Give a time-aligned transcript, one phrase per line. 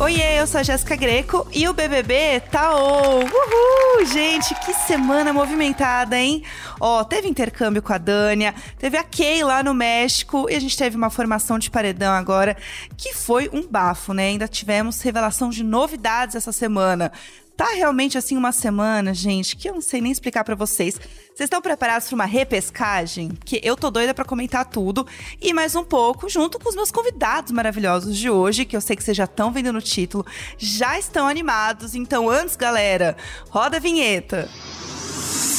[0.00, 3.24] Oiê, eu sou a Jéssica Greco e o BBB tá on!
[3.24, 4.06] Uhul!
[4.06, 6.44] Gente, que semana movimentada, hein?
[6.80, 10.78] Ó, teve intercâmbio com a Dânia, teve a Kay lá no México e a gente
[10.78, 12.56] teve uma formação de paredão agora
[12.96, 14.28] que foi um bafo, né?
[14.28, 17.10] Ainda tivemos revelação de novidades essa semana.
[17.58, 20.94] Tá realmente assim uma semana, gente, que eu não sei nem explicar para vocês.
[20.94, 23.32] Vocês estão preparados para uma repescagem?
[23.44, 25.04] Que eu tô doida para comentar tudo
[25.42, 28.94] e mais um pouco, junto com os meus convidados maravilhosos de hoje, que eu sei
[28.94, 30.24] que vocês já estão vendo no título,
[30.56, 31.96] já estão animados.
[31.96, 33.16] Então, antes, galera,
[33.50, 34.48] roda a vinheta.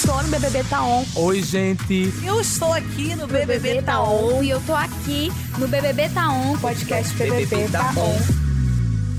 [0.06, 1.04] Tô no BBB Tá On.
[1.16, 2.14] Oi, gente.
[2.26, 4.42] Eu estou aqui no BBB, BBB Tá On.
[4.42, 6.58] E eu tô aqui no BBB Tá On.
[6.60, 8.18] Podcast BBB, BBB Tá On.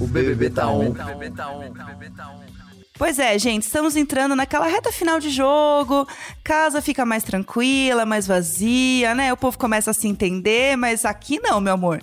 [0.03, 0.89] O BBB Tá On.
[0.89, 1.67] O BBB Tá On.
[1.67, 2.40] O BBB Tá On.
[3.01, 6.07] Pois é, gente, estamos entrando naquela reta final de jogo,
[6.45, 9.33] casa fica mais tranquila, mais vazia, né?
[9.33, 12.03] O povo começa a se entender, mas aqui não, meu amor.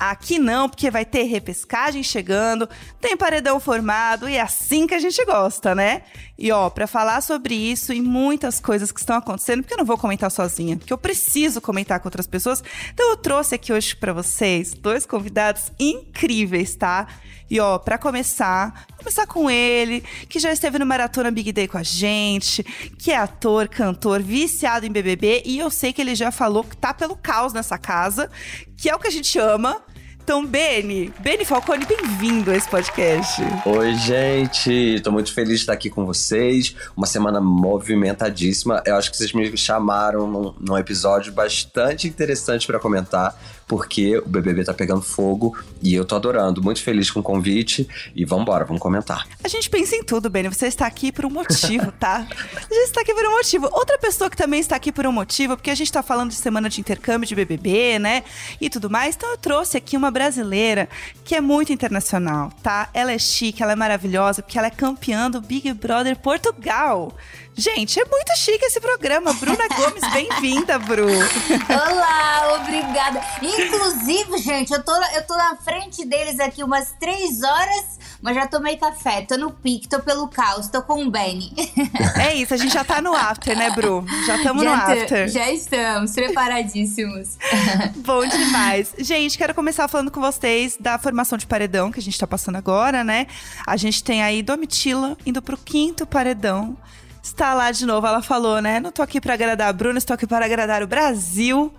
[0.00, 2.66] Aqui não, porque vai ter repescagem chegando,
[2.98, 6.00] tem paredão formado e é assim que a gente gosta, né?
[6.38, 9.84] E ó, para falar sobre isso e muitas coisas que estão acontecendo, porque eu não
[9.84, 12.64] vou comentar sozinha, porque eu preciso comentar com outras pessoas.
[12.94, 17.06] Então eu trouxe aqui hoje para vocês dois convidados incríveis, tá?
[17.50, 21.78] E ó, para começar, começar com ele, que já esteve no Maratona Big Day com
[21.78, 22.62] a gente,
[22.98, 26.76] que é ator, cantor, viciado em BBB, e eu sei que ele já falou que
[26.76, 28.30] tá pelo caos nessa casa,
[28.76, 29.80] que é o que a gente ama.
[30.28, 33.40] Então, Beni, Beni Falcone, bem-vindo a esse podcast.
[33.64, 35.00] Oi, gente.
[35.02, 36.76] Tô muito feliz de estar aqui com vocês.
[36.94, 38.82] Uma semana movimentadíssima.
[38.84, 43.34] Eu acho que vocês me chamaram num, num episódio bastante interessante para comentar
[43.68, 46.62] porque o BBB tá pegando fogo e eu tô adorando.
[46.62, 49.28] Muito feliz com o convite e vambora, vamos comentar.
[49.44, 50.48] A gente pensa em tudo, Benny.
[50.48, 52.26] Você está aqui por um motivo, tá?
[52.56, 53.68] A gente está aqui por um motivo.
[53.70, 56.36] Outra pessoa que também está aqui por um motivo, porque a gente tá falando de
[56.36, 58.24] semana de intercâmbio de BBB, né?
[58.58, 59.14] E tudo mais.
[59.14, 60.88] Então eu trouxe aqui uma brasileira
[61.22, 62.88] que é muito internacional, tá?
[62.94, 67.14] Ela é chique, ela é maravilhosa, porque ela é campeã do Big Brother Portugal.
[67.58, 69.32] Gente, é muito chique esse programa.
[69.32, 71.08] Bruna Gomes, bem-vinda, Bru.
[71.68, 72.97] Olá, obrigada.
[73.42, 78.46] Inclusive, gente, eu tô, eu tô na frente deles aqui umas três horas, mas já
[78.46, 79.22] tomei café.
[79.22, 81.52] Tô no pique, tô pelo caos, tô com o Benny.
[82.18, 84.04] É isso, a gente já tá no after, né, Bru?
[84.26, 85.28] Já estamos no after.
[85.28, 87.38] Já estamos, preparadíssimos.
[87.96, 88.92] Bom demais.
[88.98, 92.56] Gente, quero começar falando com vocês da formação de paredão que a gente tá passando
[92.56, 93.26] agora, né?
[93.66, 96.76] A gente tem aí Domitila indo pro quinto paredão
[97.22, 98.06] está lá de novo.
[98.06, 98.80] Ela falou, né?
[98.80, 101.72] Não tô aqui para agradar a Bruna, estou aqui para agradar o Brasil.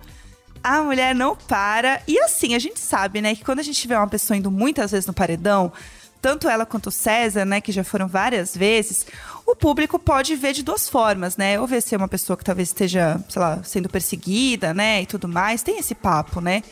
[0.62, 2.02] A mulher não para.
[2.06, 4.90] E assim, a gente sabe, né, que quando a gente vê uma pessoa indo muitas
[4.90, 5.72] vezes no paredão,
[6.20, 9.06] tanto ela quanto o César, né, que já foram várias vezes,
[9.46, 11.58] o público pode ver de duas formas, né?
[11.58, 15.06] Ou ver se é uma pessoa que talvez esteja, sei lá, sendo perseguida, né, e
[15.06, 15.62] tudo mais.
[15.62, 16.62] Tem esse papo, né?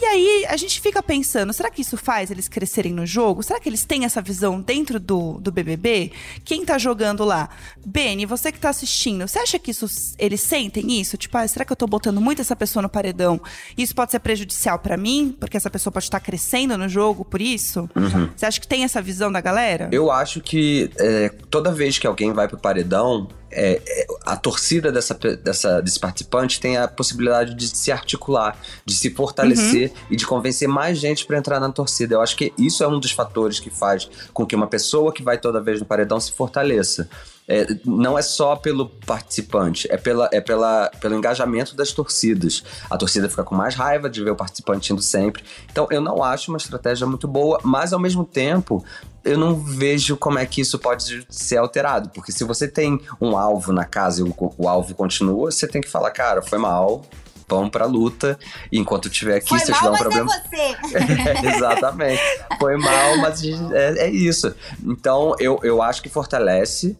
[0.00, 3.42] E aí a gente fica pensando, será que isso faz eles crescerem no jogo?
[3.42, 6.12] Será que eles têm essa visão dentro do, do BBB?
[6.44, 7.48] Quem tá jogando lá?
[7.84, 9.86] Beni, você que tá assistindo, você acha que isso
[10.18, 11.16] eles sentem isso?
[11.16, 13.40] Tipo, ah, será que eu tô botando muito essa pessoa no paredão?
[13.76, 17.24] Isso pode ser prejudicial para mim, porque essa pessoa pode estar tá crescendo no jogo
[17.24, 17.88] por isso?
[17.94, 18.30] Uhum.
[18.34, 19.88] Você acha que tem essa visão da galera?
[19.92, 24.90] Eu acho que é, toda vez que alguém vai pro paredão, é, é, a torcida
[24.90, 29.96] dessa, dessa, desse participante tem a possibilidade de se articular, de se fortalecer uhum.
[30.10, 32.14] e de convencer mais gente para entrar na torcida.
[32.14, 35.22] Eu acho que isso é um dos fatores que faz com que uma pessoa que
[35.22, 37.08] vai toda vez no paredão se fortaleça.
[37.46, 42.64] É, não é só pelo participante, é, pela, é pela, pelo engajamento das torcidas.
[42.90, 45.44] A torcida fica com mais raiva de ver o participante indo sempre.
[45.70, 48.82] Então, eu não acho uma estratégia muito boa, mas ao mesmo tempo,
[49.24, 52.10] eu não vejo como é que isso pode ser alterado.
[52.10, 55.80] Porque se você tem um alvo na casa e o, o alvo continua, você tem
[55.80, 57.02] que falar, cara, foi mal,
[57.48, 58.38] vamos pra luta.
[58.70, 60.30] E enquanto tiver aqui, Foi se mal, tiver um mas problema.
[60.34, 60.96] É você.
[60.96, 62.22] é, exatamente.
[62.58, 64.54] Foi mal, mas é, é, isso.
[64.84, 66.96] Então, eu, eu acho que fortalece.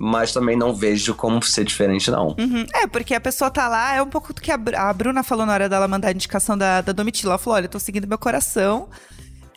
[0.00, 2.28] Mas também não vejo como ser diferente, não.
[2.38, 2.64] Uhum.
[2.72, 5.44] É, porque a pessoa tá lá, é um pouco do que a, a Bruna falou
[5.44, 7.32] na hora dela mandar a indicação da, da Domitila.
[7.32, 8.88] Ela falou: olha, eu tô seguindo meu coração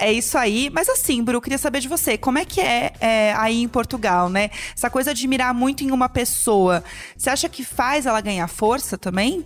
[0.02, 0.70] é isso aí.
[0.72, 4.30] Mas assim, Bru, queria saber de você, como é que é, é, aí em Portugal,
[4.30, 4.50] né?
[4.76, 6.84] Essa coisa de mirar muito em uma pessoa,
[7.16, 9.46] você acha que faz ela ganhar força também?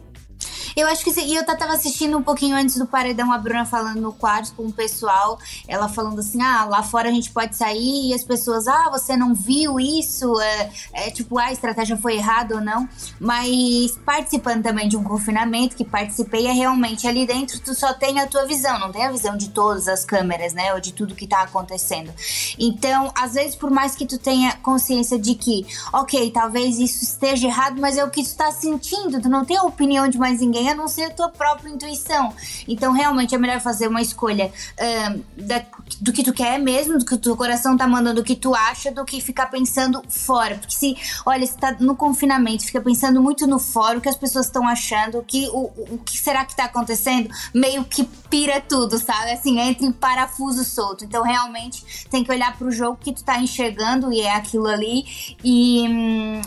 [0.76, 1.26] Eu acho que sim.
[1.26, 4.64] E eu tava assistindo um pouquinho antes do paredão, a Bruna falando no quarto com
[4.64, 5.38] o pessoal.
[5.68, 9.18] Ela falando assim: ah, lá fora a gente pode sair e as pessoas, ah, você
[9.18, 10.40] não viu isso?
[10.40, 12.88] É, é tipo, ah, a estratégia foi errada ou não.
[13.20, 18.20] Mas participando também de um confinamento que participei, é realmente ali dentro tu só tem
[18.20, 20.74] a tua visão, não tem a visão de todas as câmeras, né?
[20.74, 22.14] Ou de tudo que tá acontecendo.
[22.60, 27.48] Então, às vezes, por mais que tu tenha consciência de que, ok, talvez isso esteja
[27.48, 30.40] errado, mas é o que tu tá sentindo, tu não tem a opinião de mais
[30.40, 32.34] ninguém a não ser a tua própria intuição.
[32.68, 35.64] Então, realmente é melhor fazer uma escolha ahn, da-
[36.02, 38.54] do que tu quer mesmo, do que o teu coração tá mandando, do que tu
[38.56, 40.56] acha, do que ficar pensando fora.
[40.56, 44.16] Porque se, olha, se tá no confinamento, fica pensando muito no fora, o que as
[44.16, 48.60] pessoas estão achando, o que, o, o- que será que tá acontecendo, meio que pira
[48.62, 49.32] tudo, sabe?
[49.32, 51.06] Assim, entra em parafuso solto.
[51.06, 55.06] Então, realmente, tem que olhar pro jogo que tu tá enxergando e é aquilo ali
[55.44, 55.86] e,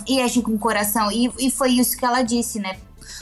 [0.06, 1.10] e agir com o coração.
[1.10, 2.76] E, e foi isso que ela disse, né?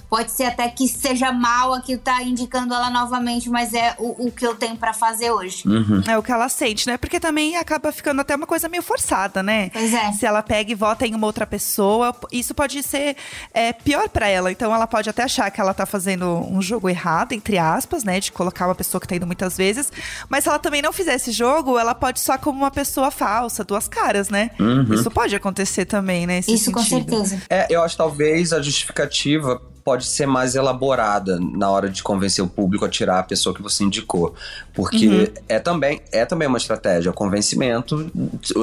[0.09, 4.31] Pode ser até que seja mal aquilo tá indicando ela novamente, mas é o, o
[4.31, 5.65] que eu tenho pra fazer hoje.
[6.07, 6.97] É o que ela sente, né?
[6.97, 9.71] Porque também acaba ficando até uma coisa meio forçada, né?
[9.71, 10.13] Pois é.
[10.13, 13.17] Se ela pega e vota em uma outra pessoa, isso pode ser
[13.53, 14.53] é, pior pra ela.
[14.53, 18.21] Então ela pode até achar que ela tá fazendo um jogo errado, entre aspas, né?
[18.21, 19.91] De colocar uma pessoa que tá indo muitas vezes.
[20.29, 23.65] Mas se ela também não fizer esse jogo, ela pode só como uma pessoa falsa,
[23.65, 24.51] duas caras, né?
[24.93, 26.41] Isso pode acontecer também, né?
[26.47, 27.11] Isso com sentido.
[27.11, 27.43] certeza.
[27.49, 32.45] É, eu acho que talvez a justificativa pode ser mais elaborada na hora de convencer
[32.45, 34.35] o público a tirar a pessoa que você indicou.
[34.75, 38.11] Porque é, também, é também uma estratégia, o convencimento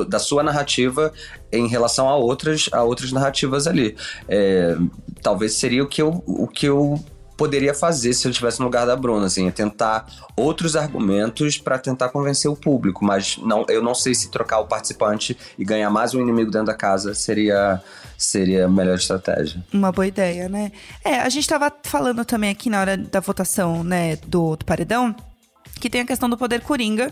[0.10, 1.14] da sua narrativa
[1.50, 3.96] em relação a outras, a outras narrativas ali.
[4.28, 4.76] É,
[5.22, 7.02] talvez seria o que eu, o que eu
[7.38, 10.06] poderia fazer se eu estivesse no lugar da Bruna, assim, é tentar
[10.36, 14.66] outros argumentos para tentar convencer o público, mas não, eu não sei se trocar o
[14.66, 17.82] participante e ganhar mais um inimigo dentro da casa seria
[18.26, 19.64] seria a melhor estratégia.
[19.74, 20.72] Uma boa ideia, né?
[21.04, 25.16] É, a gente tava falando também aqui na hora da votação, né, do, do paredão,
[25.84, 27.12] que tem a questão do poder coringa,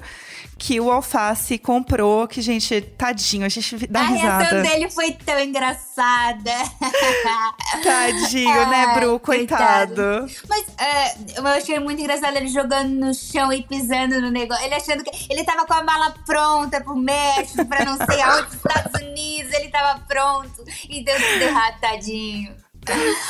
[0.57, 4.61] que o Alface comprou, que, gente, tadinho, a gente dá a reação risada.
[4.61, 6.51] dele foi tão engraçada.
[7.83, 9.19] Tadinho, né, Bru?
[9.19, 10.25] Coitado.
[10.47, 14.63] Mas é, eu achei muito engraçado ele jogando no chão e pisando no negócio.
[14.63, 15.11] Ele achando que.
[15.29, 19.67] Ele tava com a mala pronta pro México, pra não sei aonde, Estados Unidos, ele
[19.67, 20.63] tava pronto.
[20.87, 22.55] E deu tudo errado, tadinho.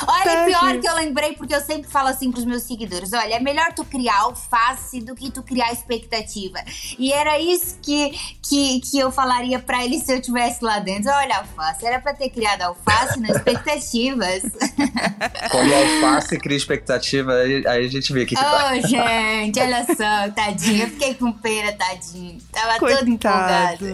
[0.06, 3.40] Olha, pior que eu lembrei, porque eu sempre falo assim pros meus seguidores: olha, é
[3.40, 6.58] melhor tu criar alface do que tu criar expectativa.
[6.98, 8.10] E era isso que,
[8.42, 11.10] que, que eu falaria pra ele se eu tivesse lá dentro.
[11.10, 14.42] Olha, alface, era pra ter criado alface nas expectativas.
[15.50, 18.72] Quando o alface cria expectativa, aí, aí a gente vê o que, que tá.
[18.72, 20.84] Ô, gente, olha só, tadinho.
[20.84, 22.38] Eu fiquei com pena, tadinho.
[22.50, 23.10] Tava todo Coitado.
[23.10, 23.86] empolgado.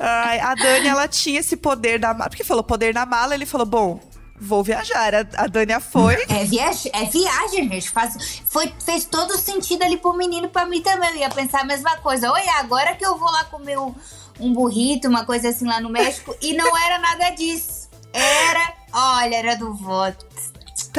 [0.00, 2.28] Ai, a Dani, ela tinha esse poder da mala.
[2.28, 4.00] Porque falou poder na mala, ele falou, bom,
[4.42, 5.14] vou viajar.
[5.14, 6.14] A, a foi.
[6.28, 7.90] É, viagem, é viagem, gente.
[7.90, 11.10] Faz, foi, fez todo sentido ali pro menino, pra mim também.
[11.10, 12.30] Eu ia pensar a mesma coisa.
[12.32, 13.94] Oi, agora que eu vou lá comer um,
[14.40, 16.36] um burrito, uma coisa assim lá no México.
[16.42, 17.88] E não era nada disso.
[18.12, 20.26] Era, olha, era do voto.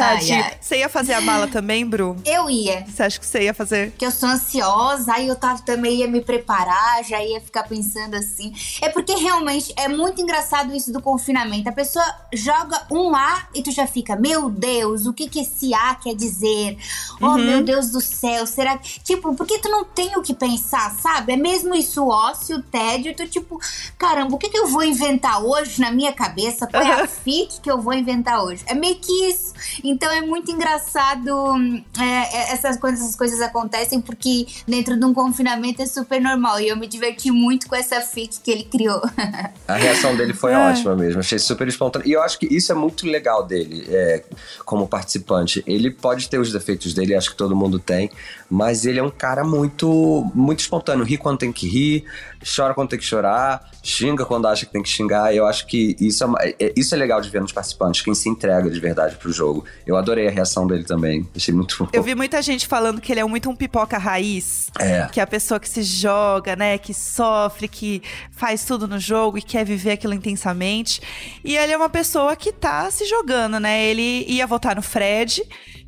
[0.01, 0.57] Ai.
[0.59, 2.15] Você ia fazer a mala também, Bru?
[2.25, 2.85] Eu ia.
[2.87, 3.91] Você acha que você ia fazer?
[3.97, 8.15] que eu sou ansiosa, aí eu tava, também ia me preparar, já ia ficar pensando
[8.15, 8.53] assim.
[8.81, 11.69] É porque realmente é muito engraçado isso do confinamento.
[11.69, 12.03] A pessoa
[12.33, 16.15] joga um A e tu já fica, meu Deus, o que que esse A quer
[16.15, 16.77] dizer?
[17.21, 18.99] Oh, meu Deus do céu, será que.
[19.01, 21.33] Tipo, por que tu não tem o que pensar, sabe?
[21.33, 23.59] É mesmo isso, o ócio, o tédio, tu tipo,
[23.97, 26.67] caramba, o que que eu vou inventar hoje na minha cabeça?
[26.67, 28.63] Qual é a fic que eu vou inventar hoje?
[28.65, 29.53] É meio que isso.
[29.83, 35.05] Então é muito engraçado hum, é, é, essas, coisas, essas coisas acontecem porque dentro de
[35.05, 36.59] um confinamento é super normal.
[36.59, 39.01] E eu me diverti muito com essa fic que ele criou.
[39.67, 40.57] A reação dele foi É.
[40.57, 42.07] ótima mesmo, achei super espontâneo.
[42.07, 44.23] E eu acho que isso é muito legal dele, é,
[44.65, 45.63] como participante.
[45.67, 48.09] Ele pode ter os defeitos dele, acho que todo mundo tem,
[48.49, 51.03] mas ele é um cara muito, muito espontâneo.
[51.03, 52.05] Ri quando tem que rir,
[52.43, 55.33] chora quando tem que chorar, xinga quando acha que tem que xingar.
[55.35, 58.29] Eu acho que isso é, é- isso é legal de ver nos participantes, quem se
[58.29, 59.65] entrega de verdade pro jogo.
[59.85, 61.87] Eu adorei a reação dele também, achei muito bom.
[61.93, 64.67] Eu vi muita gente falando que ele é muito um pipoca raiz.
[64.79, 65.07] É.
[65.11, 66.77] Que é a pessoa que se joga, né?
[66.77, 71.01] Que sofre, que faz tudo no jogo e quer viver aquilo intensamente.
[71.43, 73.83] E ele é uma pessoa que tá se jogando, né?
[73.85, 75.41] Ele ia votar no Fred.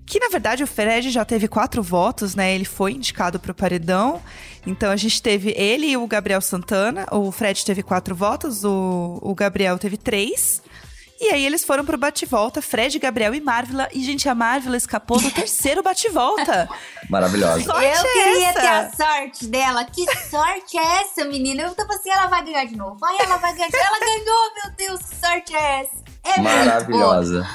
[0.05, 2.53] Que na verdade o Fred já teve quatro votos, né?
[2.53, 4.21] Ele foi indicado pro paredão.
[4.65, 7.07] Então a gente teve ele e o Gabriel Santana.
[7.11, 10.61] O Fred teve quatro votos, o, o Gabriel teve três.
[11.19, 13.87] E aí eles foram pro bate-volta, Fred, Gabriel e Marvila.
[13.93, 16.67] E, gente, a Marvila escapou do terceiro bate-volta.
[17.09, 17.63] Maravilhosa.
[17.63, 18.59] Sorte eu queria essa?
[18.59, 19.85] ter a sorte dela.
[19.85, 21.63] Que sorte é essa, menina?
[21.63, 22.97] Eu tava assim, ela vai ganhar de novo.
[23.03, 23.87] Ai, ela vai ganhar de novo.
[23.87, 26.03] Ela ganhou, meu Deus, que sorte é essa?
[26.25, 27.47] É muito boa.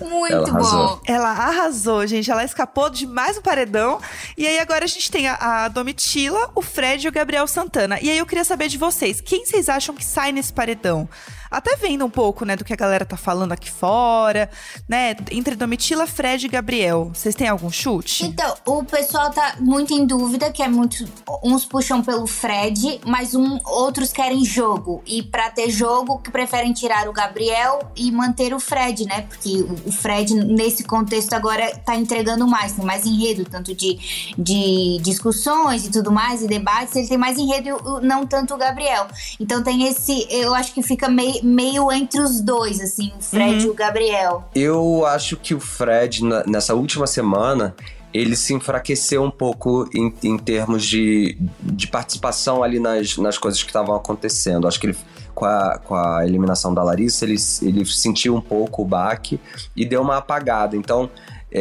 [0.00, 1.00] Muito Ela bom.
[1.06, 2.30] Ela arrasou, gente.
[2.30, 4.00] Ela escapou de mais um paredão.
[4.36, 7.98] E aí agora a gente tem a, a Domitila, o Fred e o Gabriel Santana.
[8.00, 11.08] E aí eu queria saber de vocês, quem vocês acham que sai nesse paredão?
[11.52, 14.50] Até vendo um pouco, né, do que a galera tá falando aqui fora,
[14.88, 15.14] né?
[15.30, 17.10] Entre Domitila, Fred e Gabriel.
[17.14, 18.24] Vocês têm algum chute?
[18.24, 21.04] Então, o pessoal tá muito em dúvida, que é muito.
[21.44, 25.02] Uns puxam pelo Fred, mas um, outros querem jogo.
[25.06, 29.22] E pra ter jogo, que preferem tirar o Gabriel e manter o Fred, né?
[29.28, 33.98] Porque o- Fred, nesse contexto, agora tá entregando mais, tem mais enredo, tanto de,
[34.38, 39.06] de discussões e tudo mais, e debates, ele tem mais enredo, não tanto o Gabriel.
[39.38, 40.26] Então tem esse.
[40.30, 44.48] Eu acho que fica meio, meio entre os dois, assim, o Fred e o Gabriel.
[44.54, 47.74] Eu acho que o Fred, na- nessa última semana,
[48.12, 53.62] ele se enfraqueceu um pouco em, em termos de, de participação ali nas, nas coisas
[53.62, 54.68] que estavam acontecendo.
[54.68, 54.96] Acho que ele,
[55.34, 59.40] com, a, com a eliminação da Larissa, ele, ele sentiu um pouco o baque
[59.74, 60.76] e deu uma apagada.
[60.76, 61.08] Então,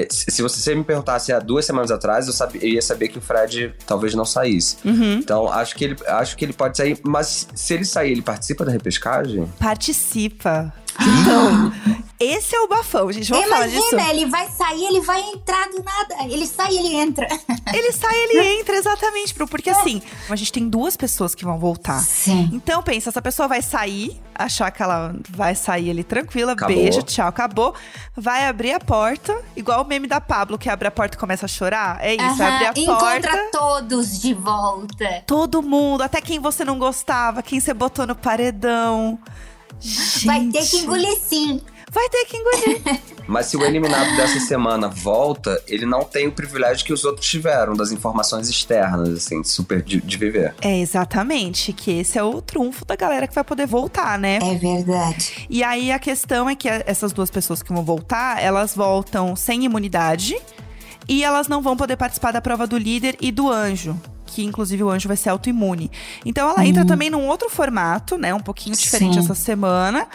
[0.09, 3.17] se se você me perguntasse há duas semanas atrás, eu, sabia, eu ia saber que
[3.17, 4.77] o Fred talvez não saísse.
[4.83, 5.13] Uhum.
[5.13, 6.97] Então, acho que, ele, acho que ele pode sair.
[7.03, 9.45] Mas se ele sair, ele participa da repescagem?
[9.59, 10.73] Participa.
[10.99, 11.71] Então,
[12.19, 13.29] esse é o bafão, gente.
[13.29, 13.87] Vamos falar disso.
[13.91, 16.15] Imagina, ele vai sair, ele vai entrar do nada.
[16.33, 17.27] Ele sai, ele entra.
[17.73, 19.33] Ele sai, ele entra, exatamente.
[19.33, 21.99] Pro- Porque assim, a gente tem duas pessoas que vão voltar.
[22.01, 22.49] Sim.
[22.51, 26.75] Então pensa, essa pessoa vai sair, achar que ela vai sair ali tranquila, Acabou.
[26.75, 27.73] beijo, tchau, acabou.
[28.17, 31.45] Vai abrir a porta, igual o meme da Pablo, que abre a porta e começa
[31.45, 31.97] a chorar.
[32.01, 33.49] É isso, vai abrir a Encontra porta.
[33.53, 35.23] todos de volta.
[35.25, 39.17] Todo mundo, até quem você não gostava, quem você botou no paredão.
[40.25, 41.61] Vai ter Gente, que engolir sim.
[41.91, 43.01] Vai ter que engolir.
[43.27, 47.27] Mas se o eliminado dessa semana volta, ele não tem o privilégio que os outros
[47.27, 50.55] tiveram, das informações externas, assim, super de, de viver.
[50.61, 54.39] é exatamente, que esse é o trunfo da galera que vai poder voltar, né?
[54.41, 55.45] É verdade.
[55.49, 59.65] E aí a questão é que essas duas pessoas que vão voltar, elas voltam sem
[59.65, 60.37] imunidade
[61.07, 63.99] e elas não vão poder participar da prova do líder e do anjo.
[64.31, 65.91] Que inclusive o anjo vai ser autoimune.
[66.25, 68.33] Então ela entra também num outro formato, né?
[68.33, 69.19] Um pouquinho diferente Sim.
[69.19, 70.07] essa semana.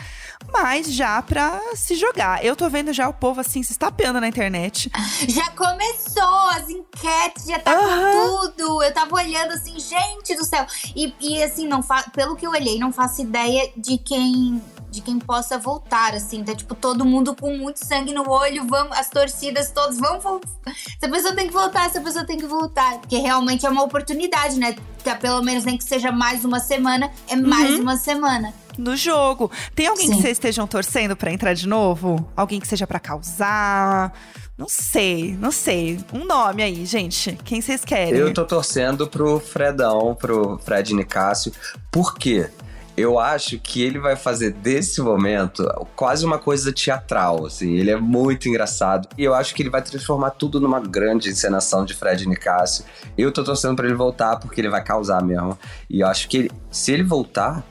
[0.53, 2.45] Mas já pra se jogar.
[2.45, 4.91] Eu tô vendo já o povo assim se estapeando na internet.
[5.29, 8.83] Já começou as enquetes, já tá com tudo.
[8.83, 10.67] Eu tava olhando assim, gente do céu.
[10.95, 12.05] E, e assim, não fa...
[12.15, 14.63] pelo que eu olhei, não faço ideia de quem
[14.97, 16.43] de quem possa voltar, assim.
[16.43, 20.41] Tá tipo todo mundo com muito sangue no olho, vamos, as torcidas todas vão, vão.
[20.67, 22.99] Essa pessoa tem que voltar, essa pessoa tem que voltar.
[22.99, 24.75] Porque realmente é uma oportunidade, né?
[25.05, 28.53] Que, pelo menos nem que seja mais uma semana, é mais uma semana.
[28.79, 29.51] no jogo.
[29.75, 30.21] Tem alguém que Sim.
[30.21, 32.29] vocês estejam torcendo pra entrar de novo?
[32.37, 34.13] Alguém que seja pra causar?
[34.59, 35.99] Não sei, não sei.
[36.13, 37.39] Um nome aí, gente.
[37.45, 38.15] Quem vocês querem?
[38.15, 41.53] Eu tô torcendo pro Fredão, pro Fred Nicásio.
[41.91, 42.51] Por quê?
[42.97, 45.63] Eu acho que ele vai fazer desse momento
[45.95, 47.75] quase uma coisa teatral, assim.
[47.75, 49.07] Ele é muito engraçado.
[49.19, 52.85] E eu acho que ele vai transformar tudo numa grande encenação de Fred Nicásio.
[53.19, 55.59] Eu tô torcendo pra ele voltar, porque ele vai causar mesmo.
[55.91, 57.63] E eu acho que ele- se ele voltar,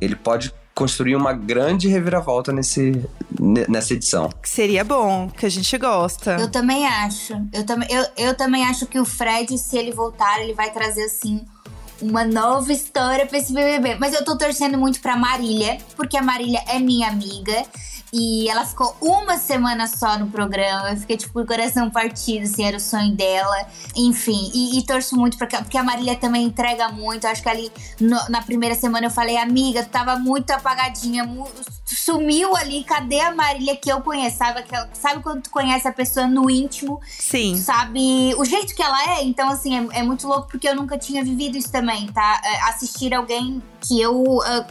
[0.00, 3.04] ele pode construir uma grande reviravolta nesse,
[3.38, 4.30] ne- nessa edição.
[4.40, 6.36] Que seria bom, que a gente gosta.
[6.38, 7.34] Eu também acho.
[7.52, 11.02] Eu, tam eu, eu também acho que o Fred, se ele voltar, ele vai trazer,
[11.04, 11.44] assim,
[12.02, 13.96] uma nova história pra esse BBB.
[13.98, 17.64] Mas eu tô torcendo muito pra Marília, porque a Marília é minha amiga.
[18.14, 20.90] E ela ficou uma semana só no programa.
[20.90, 23.66] Eu fiquei, tipo, com o coração partido, assim, era o sonho dela.
[23.96, 27.26] Enfim, e, e torço muito pra que- porque a Marília também entrega muito.
[27.26, 31.48] Acho que ali no- na primeira semana eu falei, amiga, tu tava muito apagadinha, mu-
[31.86, 32.84] sumiu ali.
[32.84, 34.36] Cadê a Marília que eu conheço?
[34.36, 37.00] Sabe, aquela- sabe quando tu conhece a pessoa no íntimo?
[37.18, 37.56] Sim.
[37.56, 39.24] sabe o jeito que ela é.
[39.24, 42.42] Então, assim, é, é muito louco porque eu nunca tinha vivido isso também, tá?
[42.44, 44.22] É, assistir alguém que eu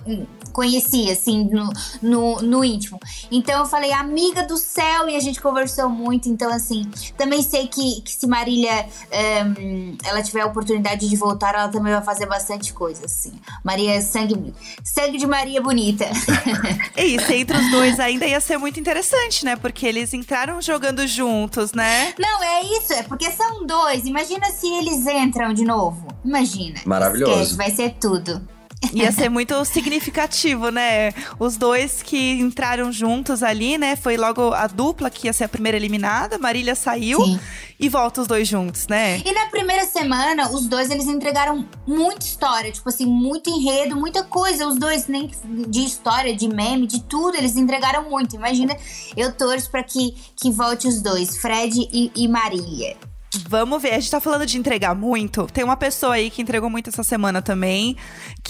[0.06, 1.70] hum, conhecia, assim, no,
[2.02, 3.00] no, no íntimo.
[3.32, 6.30] Então eu falei, amiga do céu, e a gente conversou muito.
[6.30, 8.88] Então, assim, também sei que, que se Marília
[9.60, 13.34] hum, ela tiver a oportunidade de voltar, ela também vai fazer bastante coisa, assim.
[13.64, 14.54] Maria é sangue,
[14.84, 16.06] sangue de Maria bonita.
[16.96, 19.56] É isso, entre os dois ainda ia ser muito interessante, né?
[19.56, 22.14] Porque eles entraram jogando juntos, né?
[22.20, 24.06] Não, é isso, é porque são dois.
[24.06, 26.08] Imagina se eles entram de novo.
[26.24, 26.80] Imagina.
[26.86, 27.32] Maravilhoso.
[27.34, 28.42] Esquece, vai ser tudo.
[28.94, 31.14] Ia ser muito significativo, né?
[31.40, 33.96] Os dois que entraram juntos ali, né?
[33.96, 36.38] Foi logo a dupla que ia ser a primeira eliminada.
[36.38, 37.40] Marília saiu Sim.
[37.80, 39.22] e volta os dois juntos, né?
[39.24, 44.24] E na primeira semana, os dois eles entregaram muita história, tipo assim, muito enredo, muita
[44.24, 44.68] coisa.
[44.68, 45.30] Os dois, nem
[45.68, 48.36] de história, de meme, de tudo, eles entregaram muito.
[48.36, 48.76] Imagina,
[49.16, 52.98] eu torço pra que, que volte os dois, Fred e, e Marília.
[53.48, 55.48] Vamos ver, a gente tá falando de entregar muito.
[55.48, 57.96] Tem uma pessoa aí que entregou muito essa semana também,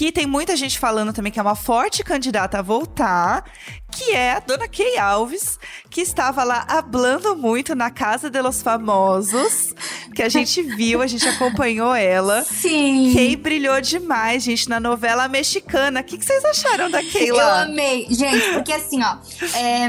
[0.01, 3.45] que tem muita gente falando também que é uma forte candidata a voltar,
[3.91, 5.59] que é a dona Kay Alves,
[5.91, 9.75] que estava lá hablando muito na Casa de los Famosos,
[10.15, 12.43] que a gente viu, a gente acompanhou ela.
[12.43, 13.13] Sim.
[13.13, 15.99] Kay brilhou demais, gente, na novela mexicana.
[15.99, 17.61] O que, que vocês acharam da Kay Eu lá?
[17.61, 19.17] amei, gente, porque assim, ó,
[19.53, 19.87] é,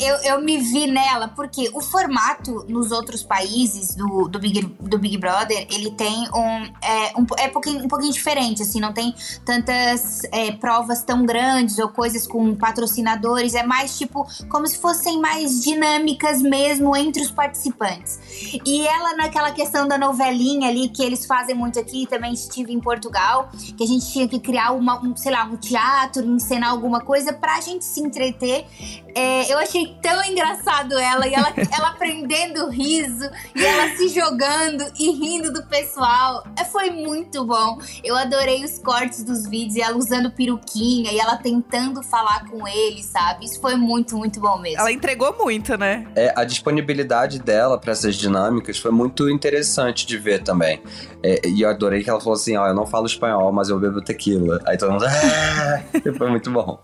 [0.00, 4.98] eu, eu me vi nela, porque o formato nos outros países do, do, Big, do
[4.98, 6.64] Big Brother, ele tem um.
[6.82, 11.78] É, um, é pouquinho, um pouquinho diferente, assim, não tem tantas é, provas tão grandes
[11.78, 17.30] ou coisas com patrocinadores, é mais tipo como se fossem mais dinâmicas mesmo entre os
[17.30, 18.18] participantes.
[18.64, 22.80] E ela, naquela questão da novelinha ali, que eles fazem muito aqui, também estive em
[22.80, 27.00] Portugal, que a gente tinha que criar uma, um, sei lá, um teatro, encenar alguma
[27.00, 28.66] coisa pra gente se entreter.
[29.14, 34.84] É, eu achei tão engraçado ela, e ela, ela aprendendo riso, e ela se jogando
[34.98, 36.44] e rindo do pessoal.
[36.58, 37.78] É, foi muito bom.
[38.02, 42.66] Eu adorei os cortes dos vídeos, e ela usando peruquinha, e ela tentando falar com
[42.68, 43.46] ele, sabe?
[43.46, 44.80] Isso foi muito, muito bom mesmo.
[44.80, 46.06] Ela entregou muito, né?
[46.14, 50.80] É, a disponibilidade dela para essas dinâmicas foi muito interessante de ver também.
[51.22, 53.78] É, e eu adorei que ela falou assim: ó, eu não falo espanhol, mas eu
[53.80, 54.60] bebo tequila.
[54.66, 55.04] Aí todo mundo.
[55.08, 55.80] "Ah!"
[56.18, 56.78] foi muito bom.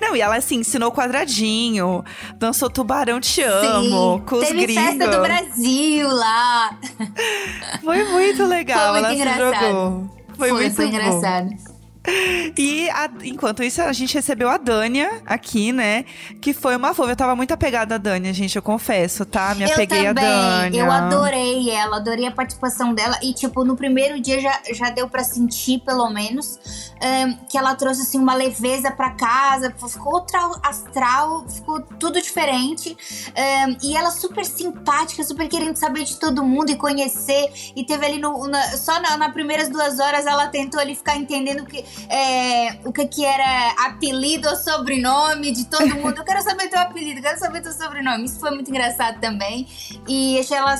[0.00, 2.04] Não, e ela assim, ensinou quadradinho,
[2.36, 4.84] dançou tubarão te amo, Sim, com os Teve gringos.
[4.84, 6.78] festa do Brasil lá.
[7.82, 9.64] Foi muito legal, Foi muito ela se engraçado.
[9.72, 10.10] jogou.
[10.36, 10.92] Foi, muito foi bom.
[10.92, 11.48] engraçado.
[12.56, 16.04] E a- enquanto isso, a gente recebeu a Dânia aqui, né?
[16.40, 17.10] Que foi uma fofa.
[17.12, 19.54] Eu tava muito apegada à Dânia, gente, eu confesso, tá?
[19.54, 20.80] Me eu apeguei também, a Dânia.
[20.82, 23.18] eu adorei ela, adorei a participação dela.
[23.22, 26.58] E, tipo, no primeiro dia já, já deu pra sentir, pelo menos,
[27.02, 29.74] ahn, que ela trouxe, assim, uma leveza pra casa.
[29.86, 32.96] Ficou outra astral, ficou tudo diferente.
[33.36, 37.50] Ahn, e ela super simpática, super querendo saber de todo mundo e conhecer.
[37.76, 41.16] E teve ali, no, na- só na, nas primeiras duas horas, ela tentou ali ficar
[41.16, 46.18] entendendo que, é, o que, que era apelido ou sobrenome de todo mundo.
[46.18, 48.24] Eu quero saber teu apelido, quero saber teu sobrenome.
[48.24, 49.66] Isso foi muito engraçado também.
[50.08, 50.76] E achei ela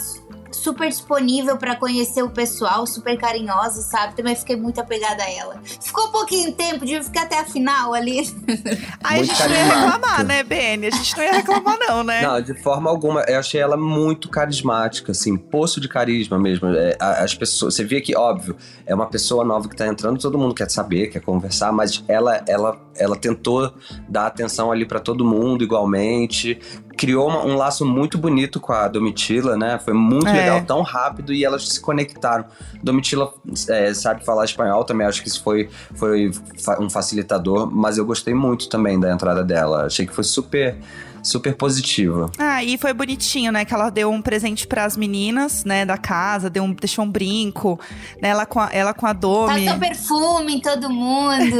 [0.52, 4.14] super disponível pra conhecer o pessoal, super carinhosa, sabe?
[4.14, 5.60] Também fiquei muito apegada a ela.
[5.64, 8.20] Ficou um pouquinho de tempo, devia ficar até a final ali.
[9.02, 10.86] Aí a gente não ia reclamar, né, BN?
[10.86, 12.22] A gente não ia reclamar, não, né?
[12.22, 13.22] Não, de forma alguma.
[13.22, 16.68] Eu achei ela muito carismática, assim, poço de carisma mesmo.
[16.68, 20.38] É, as pessoas, você via que, óbvio, é uma pessoa nova que tá entrando, todo
[20.38, 23.72] mundo quer saber, quer conversar, mas ela, ela, ela tentou
[24.08, 26.58] dar atenção ali pra todo mundo igualmente.
[27.00, 29.80] Criou uma- um laço muito bonito com a Domitila, né?
[29.82, 30.32] Foi muito É.
[30.32, 32.44] legal, tão rápido e elas se conectaram.
[32.82, 33.32] Domitila
[33.70, 36.30] é, sabe falar espanhol também, acho que isso foi, foi
[36.78, 39.86] um facilitador, mas eu gostei muito também da entrada dela.
[39.86, 40.76] Achei que foi super,
[41.22, 42.30] super positiva.
[42.38, 43.64] Ah, e foi bonitinho, né?
[43.64, 47.78] Que ela deu um presente pras meninas, né, da casa, deu um, deixou um brinco,
[48.20, 48.28] né?
[48.30, 49.64] Ela com a, ela com a Domi.
[49.66, 51.56] Passou perfume em todo mundo.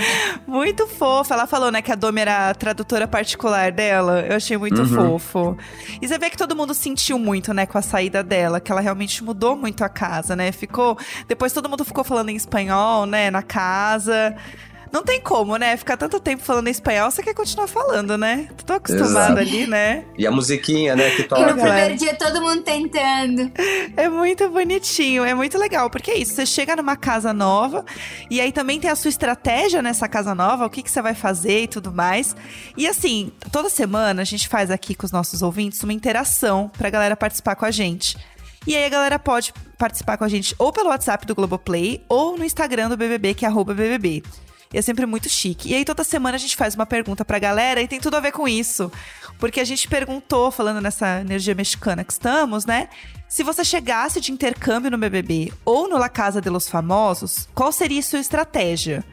[0.46, 1.34] Muito fofa.
[1.34, 4.20] Ela falou, né, que a Domi era a tradutora particular dela.
[4.28, 5.18] Eu achei muito Uhum.
[5.18, 5.56] fofo.
[6.00, 8.80] E você vê que todo mundo sentiu muito, né, com a saída dela, que ela
[8.80, 10.52] realmente mudou muito a casa, né?
[10.52, 10.98] Ficou.
[11.28, 14.34] Depois todo mundo ficou falando em espanhol, né, na casa.
[14.94, 15.76] Não tem como, né?
[15.76, 18.48] Ficar tanto tempo falando em espanhol, você quer continuar falando, né?
[18.64, 19.40] Tô acostumada Exato.
[19.40, 20.04] ali, né?
[20.16, 21.52] E a musiquinha, né, que E no toca.
[21.52, 23.50] primeiro dia todo mundo tentando.
[23.96, 27.84] É muito bonitinho, é muito legal, porque é isso, você chega numa casa nova
[28.30, 31.14] e aí também tem a sua estratégia nessa casa nova, o que, que você vai
[31.14, 32.36] fazer e tudo mais.
[32.76, 36.88] E assim, toda semana a gente faz aqui com os nossos ouvintes uma interação pra
[36.88, 38.16] galera participar com a gente.
[38.64, 42.38] E aí a galera pode participar com a gente ou pelo WhatsApp do Globoplay ou
[42.38, 44.22] no Instagram do BBB, que é arroba BBB.
[44.74, 45.70] E é sempre muito chique.
[45.70, 48.20] E aí toda semana a gente faz uma pergunta pra galera e tem tudo a
[48.20, 48.90] ver com isso.
[49.38, 52.88] Porque a gente perguntou, falando nessa energia mexicana que estamos, né?
[53.28, 57.70] Se você chegasse de intercâmbio no BBB ou no La Casa de los Famosos, qual
[57.70, 59.04] seria a sua estratégia?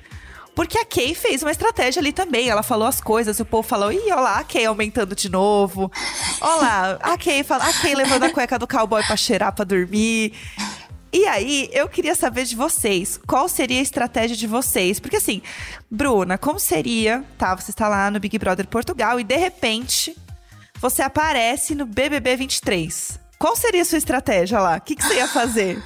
[0.55, 2.49] Porque a Kay fez uma estratégia ali também.
[2.49, 5.91] Ela falou as coisas o povo falou: ih, olha lá, a Kay aumentando de novo.
[6.41, 9.63] Olha lá, a Kay, fala, a Kay levando a cueca do cowboy pra cheirar pra
[9.63, 10.33] dormir.
[11.13, 14.97] E aí, eu queria saber de vocês, qual seria a estratégia de vocês?
[14.97, 15.41] Porque assim,
[15.89, 17.53] Bruna, como seria, tá?
[17.53, 20.15] Você está lá no Big Brother Portugal e de repente
[20.79, 23.19] você aparece no BBB 23.
[23.37, 24.77] Qual seria a sua estratégia lá?
[24.77, 25.83] O que, que você ia fazer?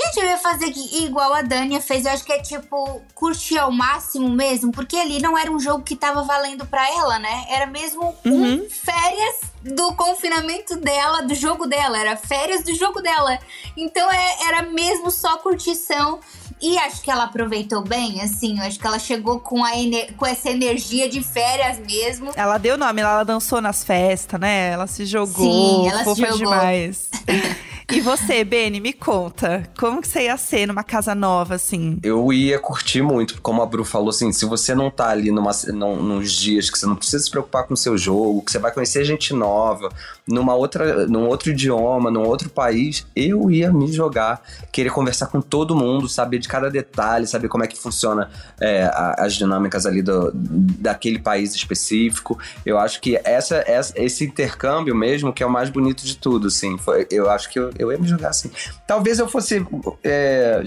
[0.00, 2.04] Gente, eu ia fazer igual a Dania fez.
[2.06, 4.70] Eu acho que é tipo, curtir ao máximo mesmo.
[4.70, 7.46] Porque ali não era um jogo que tava valendo pra ela, né?
[7.48, 11.98] Era mesmo um férias do confinamento dela, do jogo dela.
[11.98, 13.40] Era férias do jogo dela.
[13.76, 16.20] Então é- era mesmo só curtição.
[16.60, 18.58] E acho que ela aproveitou bem, assim.
[18.58, 22.30] Eu acho que ela chegou com, a ener- com essa energia de férias mesmo.
[22.34, 24.70] Ela deu nome, ela dançou nas festas, né?
[24.70, 25.44] Ela se jogou,
[25.84, 26.36] Sim, ela se fofa jogou.
[26.38, 27.08] demais.
[27.90, 31.98] e você, Beni, me conta, como que você ia ser numa casa nova, assim?
[32.02, 35.52] Eu ia curtir muito, como a Bru falou, assim, se você não tá ali numa,
[35.68, 38.58] num, nos dias que você não precisa se preocupar com o seu jogo, que você
[38.58, 39.90] vai conhecer gente nova,
[40.26, 44.42] numa outra, num outro idioma, num outro país, eu ia me jogar,
[44.72, 48.30] querer conversar com todo mundo, saber de cada detalhe, saber como é que funciona
[48.60, 52.38] é, a- as dinâmicas ali do, daquele país específico.
[52.66, 56.48] Eu acho que essa, essa- esse intercâmbio mesmo que é o mais bonito de tudo,
[56.48, 56.76] assim.
[56.78, 58.50] Foi, eu acho que eu, eu ia me jogar assim.
[58.86, 59.64] Talvez eu fosse,
[60.02, 60.62] é,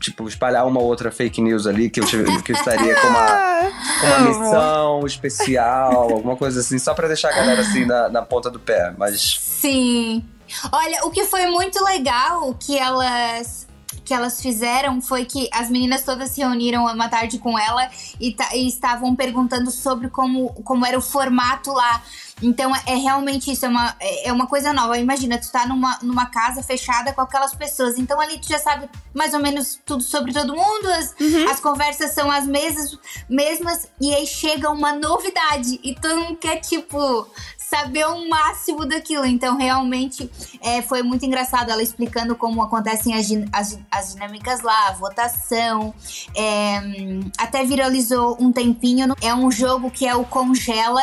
[0.00, 3.26] tipo, espalhar uma outra fake news ali, que eu, tive- que eu estaria com uma,
[4.00, 8.22] com uma missão especial, alguma coisa assim, só pra deixar a galera assim na, na
[8.22, 8.94] ponta do pé.
[8.96, 10.22] Mas Sim.
[10.70, 13.63] Olha, o que foi muito legal que elas
[14.04, 17.88] que elas fizeram foi que as meninas todas se reuniram uma tarde com ela
[18.20, 22.02] e, e estavam perguntando sobre como, como era o formato lá.
[22.42, 24.98] Então é, é realmente isso, é uma, é é uma coisa nova.
[24.98, 27.98] Imagina, tu tá numa, numa casa fechada com aquelas pessoas.
[27.98, 31.14] Então ali tu já sabe mais ou menos tudo sobre todo mundo, as,
[31.50, 35.78] as conversas são as mesmas, mesmas, e aí chega uma novidade.
[35.82, 37.28] E todo mundo quer, tipo,
[37.68, 39.24] saber o máximo daquilo.
[39.24, 44.88] Então, realmente, é, foi muito engraçado ela explicando como acontecem as, as, as dinâmicas lá,
[44.88, 45.94] a votação.
[46.34, 49.14] É, hum, até viralizou um tempinho.
[49.22, 51.02] É um jogo que é o Congela.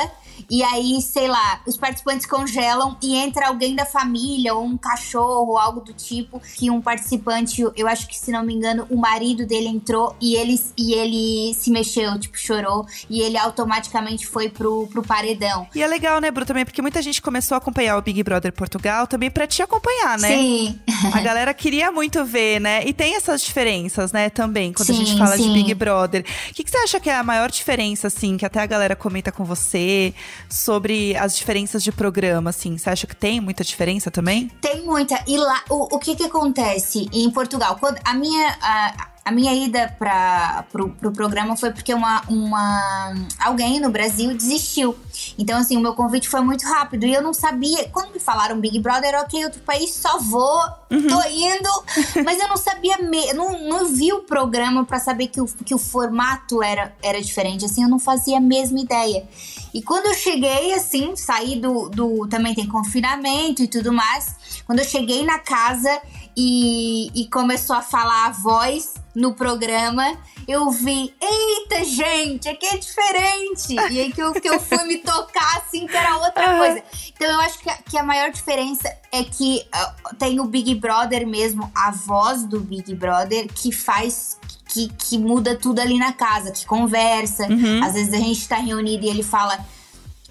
[0.50, 5.52] E aí, sei lá, os participantes congelam e entra alguém da família, ou um cachorro,
[5.52, 8.98] ou algo do tipo, que um participante, eu acho que se não me engano, o
[8.98, 14.50] marido dele entrou e ele, e ele se mexeu, tipo, chorou, e ele automaticamente foi
[14.50, 15.68] pro, pro paredão.
[15.74, 18.52] E é legal, né, Bru, também, porque muita gente começou a acompanhar o Big Brother
[18.52, 20.30] Portugal também pra te acompanhar, né?
[20.30, 20.80] Sim.
[21.14, 22.86] A galera queria muito ver, né?
[22.86, 25.54] E tem essas diferenças, né, também, quando a Sim, gente fala de sim.
[25.54, 26.26] Big Brother.
[26.50, 28.96] O que, que você acha que é a maior diferença, assim, que até a galera
[28.96, 30.14] comenta com você
[30.50, 32.78] sobre as diferenças de programa, assim?
[32.78, 34.50] Você acha que tem muita diferença também?
[34.62, 35.24] Tem muita.
[35.28, 37.78] E lá, o, o que que acontece em Portugal?
[37.80, 38.58] Quando a minha.
[38.62, 44.36] A, a minha ida para pro, pro programa foi porque uma, uma alguém no Brasil
[44.36, 44.98] desistiu.
[45.38, 47.88] Então, assim, o meu convite foi muito rápido e eu não sabia.
[47.90, 51.70] Quando me falaram Big Brother, ok, outro país, só vou, tô indo.
[52.24, 55.74] Mas eu não sabia, me, não, não vi o programa para saber que o, que
[55.74, 57.66] o formato era, era diferente.
[57.66, 59.28] Assim, eu não fazia a mesma ideia.
[59.74, 62.28] E quando eu cheguei, assim, saí do, do.
[62.28, 64.36] Também tem confinamento e tudo mais.
[64.66, 66.02] Quando eu cheguei na casa
[66.36, 70.18] e, e começou a falar a voz no programa,
[70.48, 73.76] eu vi, eita, gente, aqui é diferente.
[73.92, 76.84] E aí que eu, que eu fui me tocar, assim, que era outra coisa.
[77.14, 80.74] Então eu acho que a, que a maior diferença é que ah, tem o Big
[80.76, 84.40] Brother mesmo, a voz do Big Brother, que faz.
[84.74, 87.46] Que, que muda tudo ali na casa, que conversa.
[87.46, 87.84] Uhum.
[87.84, 89.60] Às vezes a gente tá reunido e ele fala.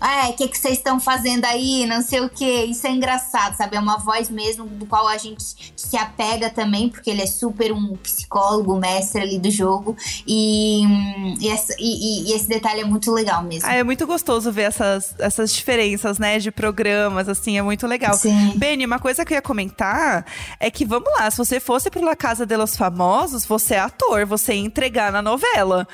[0.01, 1.85] Ah, o que que vocês estão fazendo aí?
[1.87, 2.65] Não sei o que.
[2.65, 3.77] Isso é engraçado, sabe?
[3.77, 5.45] É uma voz mesmo do qual a gente
[5.77, 9.97] se apega também, porque ele é super um psicólogo, mestre ali do jogo.
[10.27, 13.69] E, hum, e, essa- e- e- esse detalhe é muito legal mesmo.
[13.69, 18.15] Ah, é muito gostoso ver essas, essas diferenças, né, de programas, assim, é muito legal.
[18.15, 18.53] Sim.
[18.57, 20.25] Beni, uma coisa que eu ia comentar
[20.59, 23.81] é que, vamos lá, se você fosse pro La Casa de los Famosos, você é
[23.81, 25.87] ator, você ia entregar na novela.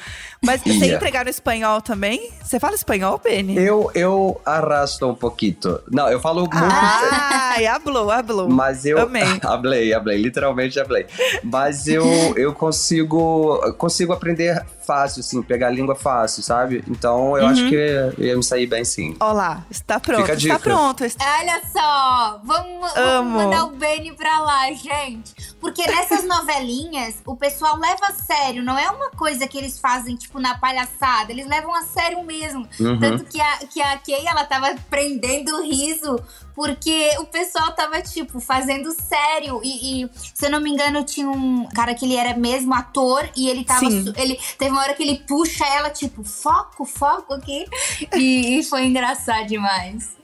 [0.42, 0.94] Mas você ia Ia.
[0.96, 2.30] entregar no espanhol também?
[2.44, 3.56] Você fala espanhol, Beni?
[3.56, 5.56] eu, eu arrasto um pouquinho.
[5.90, 6.54] Não, eu falo muito.
[6.54, 8.48] Ai, hablou, hablou.
[8.48, 8.98] Mas eu.
[8.98, 9.22] Amei.
[9.42, 11.06] hablei, hablei, literalmente hablei.
[11.42, 12.04] Mas eu,
[12.36, 13.58] eu consigo.
[13.78, 16.84] Consigo aprender fácil, assim, pegar a língua fácil, sabe?
[16.88, 17.50] Então eu Uhum.
[17.50, 19.16] acho que ia me sair bem sim.
[19.20, 21.02] Ó lá, está pronto, Fica a está pronto.
[21.04, 23.30] Olha só, vamos, vamos Amo.
[23.38, 25.34] mandar o Benny pra lá, gente.
[25.60, 28.62] Porque nessas novelinhas, o pessoal leva a sério.
[28.62, 31.32] Não é uma coisa que eles fazem, tipo, na palhaçada.
[31.32, 32.66] Eles levam a sério mesmo.
[32.78, 32.98] Uhum.
[33.00, 36.20] Tanto que a, que a Kay, ela tava prendendo o riso.
[36.56, 39.60] Porque o pessoal tava, tipo, fazendo sério.
[39.62, 43.28] E, e, se eu não me engano, tinha um cara que ele era mesmo ator.
[43.36, 43.80] E ele tava...
[43.80, 44.12] Sim.
[44.16, 47.66] Ele, teve uma hora que ele puxa ela, tipo, foco, foco aqui.
[48.14, 50.16] E, e foi engraçado demais.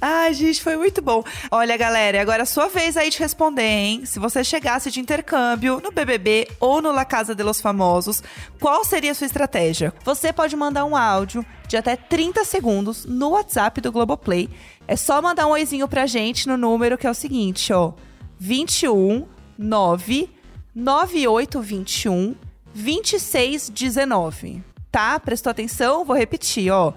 [0.00, 1.24] Ai, gente, foi muito bom.
[1.50, 4.06] Olha, galera, agora é a sua vez aí de responder, hein?
[4.06, 8.22] Se você chegasse de intercâmbio no BBB ou no La Casa de los Famosos,
[8.60, 9.92] qual seria a sua estratégia?
[10.04, 14.48] Você pode mandar um áudio de até 30 segundos no WhatsApp do Globoplay.
[14.88, 17.92] É só mandar um oizinho pra gente no número que é o seguinte, ó.
[18.38, 19.26] 21
[19.58, 20.30] 9
[20.74, 22.34] 9821
[22.74, 24.64] 2619.
[24.90, 25.20] Tá?
[25.20, 26.06] Prestou atenção?
[26.06, 26.94] Vou repetir, ó.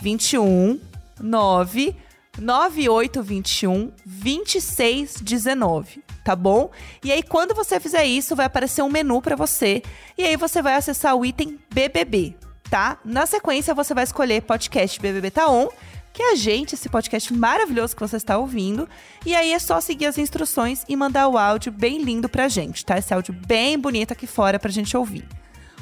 [0.00, 0.80] 21
[1.20, 1.94] 9
[2.38, 6.02] 9821 2619.
[6.24, 6.70] tá bom?
[7.04, 9.82] E aí, quando você fizer isso, vai aparecer um menu para você.
[10.16, 12.34] E aí você vai acessar o item BBB,
[12.70, 12.98] tá?
[13.04, 15.68] Na sequência, você vai escolher podcast BBB Tá On
[16.12, 18.88] que é a gente, esse podcast maravilhoso que você está ouvindo.
[19.24, 22.84] E aí é só seguir as instruções e mandar o áudio bem lindo pra gente,
[22.84, 22.98] tá?
[22.98, 25.24] Esse áudio bem bonito aqui fora pra gente ouvir.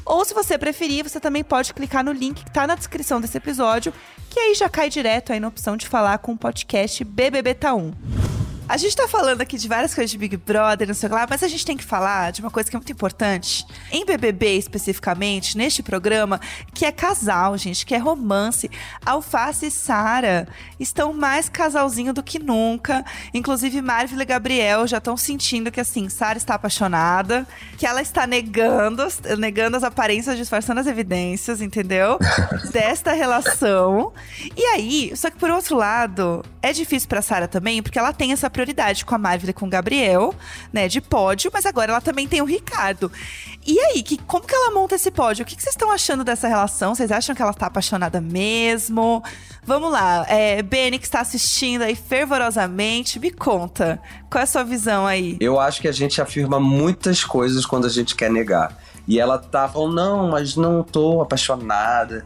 [0.04, 3.36] Ou se você preferir, você também pode clicar no link que tá na descrição desse
[3.36, 3.92] episódio,
[4.30, 7.74] que aí já cai direto aí na opção de falar com o podcast BBB Tá
[7.74, 8.45] 1.
[8.68, 11.14] A gente tá falando aqui de várias coisas de Big Brother, não sei o que
[11.14, 13.64] lá, mas a gente tem que falar de uma coisa que é muito importante.
[13.92, 16.40] Em BBB, especificamente, neste programa,
[16.74, 18.68] que é casal, gente, que é romance.
[19.04, 20.48] Alface e Sara
[20.80, 23.04] estão mais casalzinho do que nunca.
[23.32, 27.46] Inclusive, Marvel e Gabriel já estão sentindo que, assim, Sara está apaixonada,
[27.78, 29.06] que ela está negando,
[29.38, 32.18] negando as aparências, disfarçando as evidências, entendeu?
[32.72, 34.12] Desta relação.
[34.56, 38.32] E aí, só que por outro lado, é difícil pra Sara também, porque ela tem
[38.32, 40.34] essa prioridade com a Marvel e com o Gabriel,
[40.72, 43.12] né, de pódio, mas agora ela também tem o Ricardo.
[43.66, 45.42] E aí, que, como que ela monta esse pódio?
[45.42, 46.94] O que, que vocês estão achando dessa relação?
[46.94, 49.22] Vocês acham que ela tá apaixonada mesmo?
[49.62, 55.06] Vamos lá, é, que está assistindo aí fervorosamente, me conta, qual é a sua visão
[55.06, 55.36] aí?
[55.40, 58.78] Eu acho que a gente afirma muitas coisas quando a gente quer negar.
[59.06, 62.24] E ela tá falando, não, mas não tô apaixonada.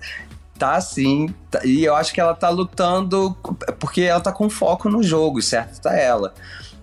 [0.60, 1.34] Tá sim.
[1.50, 3.34] Tá- E eu acho que ela tá lutando
[3.78, 6.34] porque ela tá com foco no jogo, certo tá ela.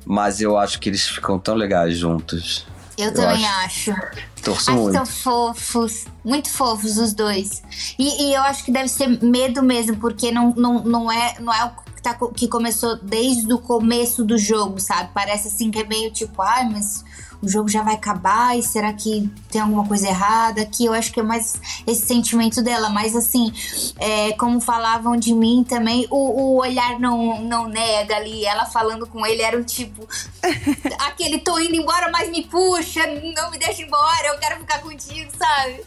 [0.04, 2.66] Mas eu acho que eles ficam tão legais juntos.
[2.98, 3.94] Eu, Eu também acho.
[4.42, 4.94] Torço Acho muito.
[4.96, 7.62] são fofos, muito fofos os dois.
[8.00, 11.54] E, e eu acho que deve ser medo mesmo, porque não, não, não, é, não
[11.54, 15.12] é o que, tá que começou desde o começo do jogo, sabe?
[15.14, 17.04] Parece assim que é meio tipo, ai, mas
[17.42, 20.66] o jogo já vai acabar e será que tem alguma coisa errada?
[20.66, 22.90] Que eu acho que é mais esse sentimento dela.
[22.90, 23.54] Mas assim,
[23.98, 28.46] é, como falavam de mim também, o, o olhar não, não nega ali.
[28.46, 30.08] Ela falando com ele era o tipo,
[31.08, 35.32] aquele tô indo embora, mas me puxa, não me deixa embora, eu quero ficar contigo,
[35.38, 35.82] sabe?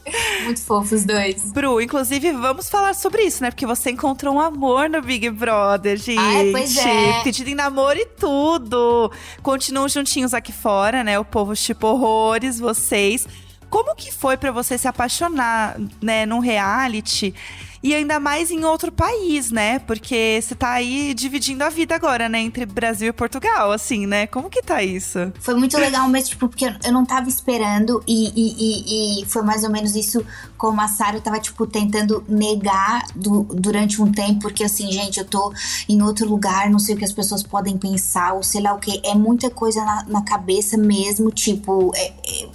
[0.44, 1.52] Muito fofo os dois.
[1.52, 3.50] Bru, inclusive, vamos falar sobre isso, né?
[3.50, 6.18] Porque você encontrou um amor no Big Brother, gente.
[6.18, 7.22] Ai, pois é.
[7.22, 9.10] Pedido em namoro e tudo.
[9.42, 11.18] Continuam juntinhos aqui fora, né?
[11.18, 13.26] O povo tipo horrores, vocês.
[13.68, 17.34] Como que foi pra você se apaixonar, né, num reality?
[17.82, 19.78] E ainda mais em outro país, né?
[19.78, 22.38] Porque você tá aí dividindo a vida agora, né?
[22.38, 24.26] Entre Brasil e Portugal, assim, né?
[24.26, 25.32] Como que tá isso?
[25.40, 29.26] Foi muito legal mesmo, tipo, porque eu- eu não tava esperando e, e, e, e
[29.26, 30.22] foi mais ou menos isso
[30.58, 35.24] como a Sarah tava, tipo, tentando negar du- durante um tempo, porque assim, gente, eu
[35.24, 35.50] tô
[35.88, 38.78] em outro lugar, não sei o que as pessoas podem pensar, ou sei lá o
[38.78, 39.00] que.
[39.02, 42.48] É muita coisa na, na cabeça mesmo, tipo, é, é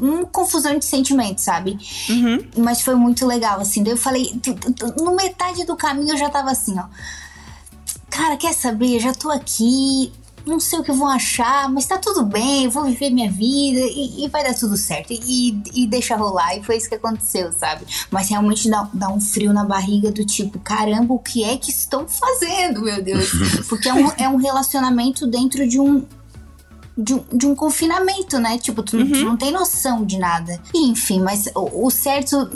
[0.00, 1.78] uma confusão de sentimentos, sabe?
[2.08, 2.46] Uhum.
[2.58, 3.82] Mas foi muito legal, assim.
[3.82, 4.32] Daí eu falei,
[4.98, 6.84] no metade do caminho eu já tava assim, ó.
[8.10, 8.96] Cara, quer saber?
[8.96, 10.12] Eu já tô aqui,
[10.46, 13.80] não sei o que vão achar, mas tá tudo bem, eu vou viver minha vida
[13.80, 15.12] e, e vai dar tudo certo.
[15.12, 16.56] E, e deixa rolar.
[16.56, 17.84] E foi isso que aconteceu, sabe?
[18.10, 21.70] Mas realmente dá, dá um frio na barriga do tipo, caramba, o que é que
[21.70, 23.28] estão fazendo, meu Deus?
[23.68, 26.06] Porque é um, é um relacionamento dentro de um,
[26.96, 28.56] de um, de um confinamento, né?
[28.56, 30.58] Tipo, tu, tu não tem noção de nada.
[30.74, 32.48] Enfim, mas o, o certo,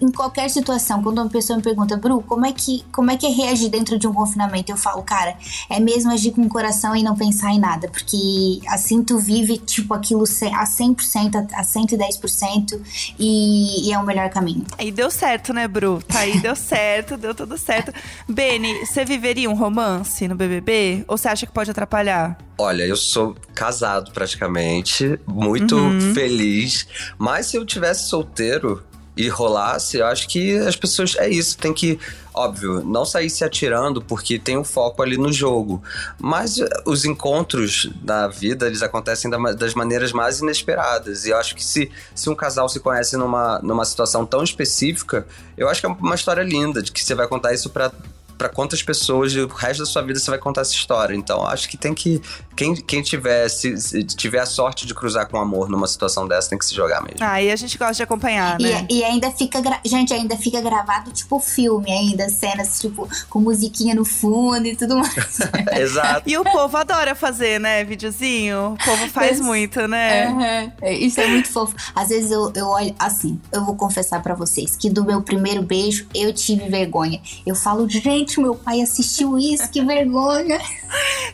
[0.00, 3.26] em, qualquer situação, quando uma pessoa me pergunta, Bru, como é, que, como é que
[3.26, 4.70] é reagir dentro de um confinamento?
[4.70, 5.36] Eu falo, cara,
[5.68, 7.88] é mesmo agir com o coração e não pensar em nada.
[7.88, 12.80] Porque assim tu vive, tipo, aquilo a 100%, a, a 110%
[13.18, 14.64] e, e é o melhor caminho.
[14.78, 16.00] E deu certo, né, Bru?
[16.06, 17.92] Tá aí, deu certo, deu tudo certo.
[18.28, 21.04] Beni, você viveria um romance no BBB?
[21.08, 22.47] Ou você acha que pode atrapalhar?
[22.58, 26.12] Olha, eu sou casado praticamente, muito Uhum.
[26.12, 26.86] feliz.
[27.16, 28.82] Mas se eu tivesse solteiro
[29.16, 31.14] e rolasse, eu acho que as pessoas.
[31.16, 31.98] É isso, tem que.
[32.34, 35.82] Óbvio, não sair se atirando porque tem um foco ali no jogo.
[36.20, 41.26] Mas eh, os encontros na vida, eles acontecem da das maneiras mais inesperadas.
[41.26, 45.26] E eu acho que se, se um casal se conhece numa, numa situação tão específica,
[45.56, 47.90] eu acho que é uma história linda, de que você vai contar isso pra.
[48.38, 51.14] Pra quantas pessoas o resto da sua vida você vai contar essa história.
[51.14, 52.22] Então, acho que tem que.
[52.56, 56.48] Quem, quem tiver, se, se tiver a sorte de cruzar com amor numa situação dessa,
[56.50, 57.18] tem que se jogar mesmo.
[57.20, 58.86] Ah, e a gente gosta de acompanhar, né?
[58.88, 63.40] E, e ainda fica, gra- gente, ainda fica gravado tipo filme ainda, cenas tipo com
[63.40, 65.38] musiquinha no fundo e tudo mais.
[65.76, 66.22] Exato.
[66.28, 68.74] E o povo adora fazer, né, videozinho?
[68.74, 69.44] O povo faz Isso.
[69.44, 70.72] muito, né?
[70.82, 71.74] É, Isso é muito fofo.
[71.94, 75.62] Às vezes eu, eu olho assim, eu vou confessar pra vocês que do meu primeiro
[75.62, 77.20] beijo eu tive vergonha.
[77.46, 80.60] Eu falo, gente, gente, meu pai assistiu isso, que vergonha.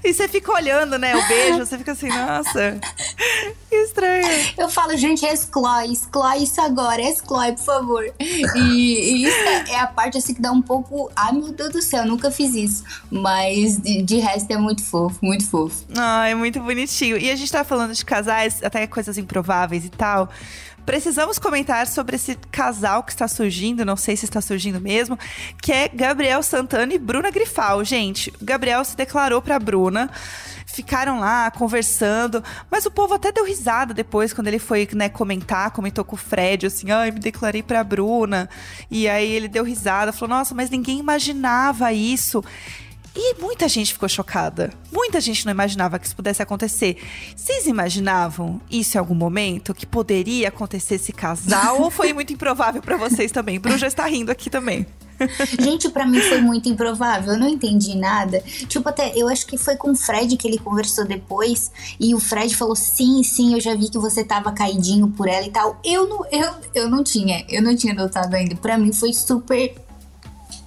[0.02, 1.16] E você fica olhando, né?
[1.16, 2.78] O beijo, você fica assim, nossa,
[3.68, 4.26] que estranho.
[4.56, 8.14] Eu falo, gente, exclói, exclói isso agora, exclói, por favor.
[8.20, 11.10] E, e isso é, é a parte assim que dá um pouco.
[11.16, 12.84] Ai, meu Deus do céu, eu nunca fiz isso.
[13.10, 15.84] Mas de, de resto é muito fofo, muito fofo.
[15.96, 17.16] Ah, é muito bonitinho.
[17.16, 20.28] E a gente tá falando de casais, até coisas improváveis e tal.
[20.84, 25.18] Precisamos comentar sobre esse casal que está surgindo, não sei se está surgindo mesmo,
[25.60, 27.84] que é Gabriel Santana e Bruna Grifal.
[27.84, 30.10] Gente, Gabriel se declarou pra Bruna
[30.74, 35.70] ficaram lá conversando, mas o povo até deu risada depois quando ele foi, né, comentar,
[35.70, 38.48] comentou com o Fred, assim, ai, me declarei pra Bruna.
[38.90, 42.42] E aí ele deu risada, falou: "Nossa, mas ninguém imaginava isso".
[43.16, 44.72] E muita gente ficou chocada.
[44.92, 46.96] Muita gente não imaginava que isso pudesse acontecer.
[47.36, 49.72] Vocês imaginavam isso em algum momento?
[49.72, 51.80] Que poderia acontecer esse casal?
[51.80, 53.60] ou foi muito improvável pra vocês também?
[53.60, 54.84] Bru já está rindo aqui também.
[55.60, 58.40] Gente, pra mim foi muito improvável, eu não entendi nada.
[58.68, 61.70] Tipo, até eu acho que foi com o Fred que ele conversou depois.
[62.00, 65.46] E o Fred falou: sim, sim, eu já vi que você tava caidinho por ela
[65.46, 65.78] e tal.
[65.84, 68.56] Eu não, eu, eu não tinha, eu não tinha notado ainda.
[68.56, 69.74] Pra mim foi super.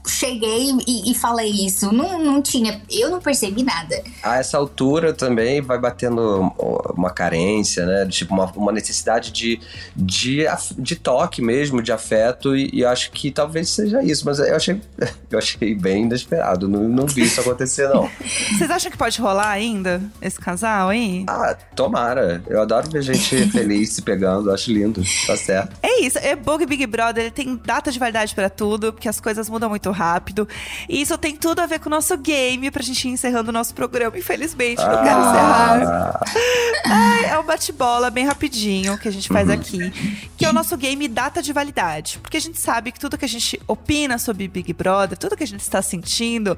[0.08, 1.92] Cheguei e, e falei isso.
[1.92, 2.82] Não, não tinha.
[2.90, 4.02] Eu não percebi nada.
[4.24, 6.54] A essa altura também vai batendo
[6.96, 8.06] uma carência, né?
[8.08, 9.60] Tipo, uma, uma necessidade de,
[9.96, 10.46] de,
[10.78, 14.82] de toque mesmo, de afeto, e, e acho que talvez seja isso, mas eu achei,
[15.30, 16.68] eu achei bem inesperado.
[16.68, 18.10] Não, não vi isso acontecer, não.
[18.58, 21.26] Vocês acham que pode rolar ainda esse casal aí?
[21.28, 22.44] Ah, tomara.
[22.48, 25.02] Eu adoro ver gente feliz se pegando, acho lindo.
[25.26, 25.76] Tá certo.
[25.82, 29.20] É isso, é Bug Big Brother, ele tem data de validade pra tudo, porque as
[29.20, 30.48] coisas mudam muito rápido.
[30.88, 33.54] E isso tem tudo a ver com o nosso game, pra gente ir encerrando o
[33.54, 34.18] nosso programa.
[34.18, 36.22] Infelizmente, não quero encerrar.
[36.86, 39.92] Ah, Ai, é um bate-bola bem rapidinho que a gente faz aqui.
[40.38, 42.20] Que é o nosso game data de validade.
[42.20, 45.44] Porque a gente sabe que tudo que a gente opina sobre Big Brother, tudo que
[45.44, 46.58] a gente está sentindo,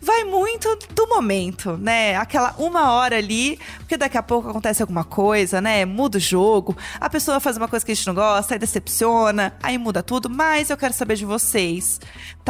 [0.00, 2.16] vai muito do momento, né?
[2.16, 5.84] Aquela uma hora ali, porque daqui a pouco acontece alguma coisa, né?
[5.84, 9.54] Muda o jogo, a pessoa faz uma coisa que a gente não gosta, aí decepciona,
[9.62, 10.28] aí muda tudo.
[10.28, 12.00] Mas eu quero saber de vocês,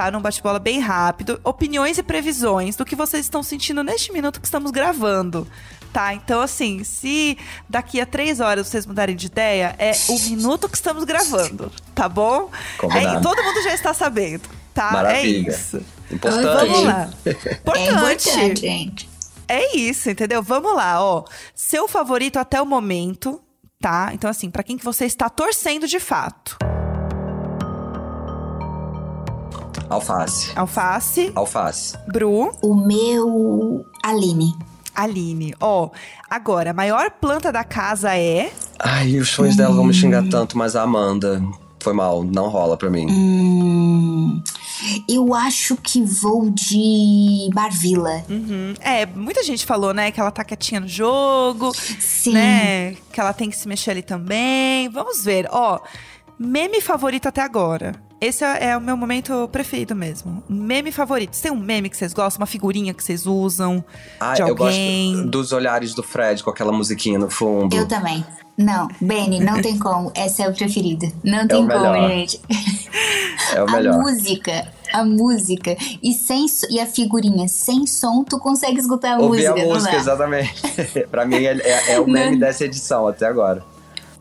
[0.01, 0.11] tá?
[0.11, 4.47] Num bate-bola bem rápido, opiniões e previsões do que vocês estão sentindo neste minuto que
[4.47, 5.47] estamos gravando.
[5.93, 7.37] Tá, então assim, se
[7.69, 12.09] daqui a três horas vocês mudarem de ideia, é o minuto que estamos gravando, tá
[12.09, 12.49] bom?
[12.79, 13.17] Combinado.
[13.19, 14.91] Aí todo mundo já está sabendo, tá?
[14.91, 15.51] Maravilha.
[15.51, 15.83] É isso.
[16.11, 16.71] importante.
[16.71, 17.11] Vamos lá.
[17.27, 19.11] É importante, gente.
[19.47, 20.43] É isso, entendeu?
[20.43, 21.25] Vamos lá, ó.
[21.55, 23.39] Seu favorito até o momento,
[23.79, 24.13] tá?
[24.15, 26.57] Então, assim, pra quem que você está torcendo de fato?
[29.91, 30.53] Alface.
[30.57, 31.99] Alface, Alface.
[32.07, 33.85] Bru, O meu.
[34.03, 34.55] Aline.
[34.95, 35.55] Aline.
[35.61, 35.91] Ó,
[36.29, 38.53] agora, a maior planta da casa é.
[38.79, 41.43] Ai, os fãs dela vão me xingar tanto, mas a Amanda.
[41.83, 43.07] Foi mal, não rola pra mim.
[43.11, 44.43] Hum,
[45.09, 48.23] eu acho que vou de Barvila.
[48.29, 48.75] Uhum.
[48.81, 52.35] É, muita gente falou, né, que ela tá quietinha no jogo, Sim.
[52.35, 52.97] né?
[53.11, 54.91] Que ela tem que se mexer ali também.
[54.91, 55.49] Vamos ver.
[55.51, 55.81] Ó,
[56.39, 57.95] meme favorito até agora.
[58.21, 60.43] Esse é, é o meu momento preferido mesmo.
[60.49, 61.41] Meme favorito.
[61.41, 62.41] Tem um meme que vocês gostam?
[62.41, 63.83] Uma figurinha que vocês usam?
[64.19, 65.15] Ah, de eu alguém?
[65.15, 67.75] gosto dos olhares do Fred com aquela musiquinha no fundo.
[67.75, 68.25] Eu também.
[68.59, 70.13] Não, Benny, não tem como.
[70.15, 71.11] Essa é a preferida.
[71.25, 72.39] Não tem o como, gente.
[73.55, 73.99] É o a melhor.
[73.99, 79.49] música, a música e sem e a figurinha sem som, tu consegue escutar a Ouvir
[79.49, 79.97] música, a não música, dá?
[79.99, 80.63] exatamente.
[81.11, 83.65] pra mim é, é- é o meme dessa edição até agora.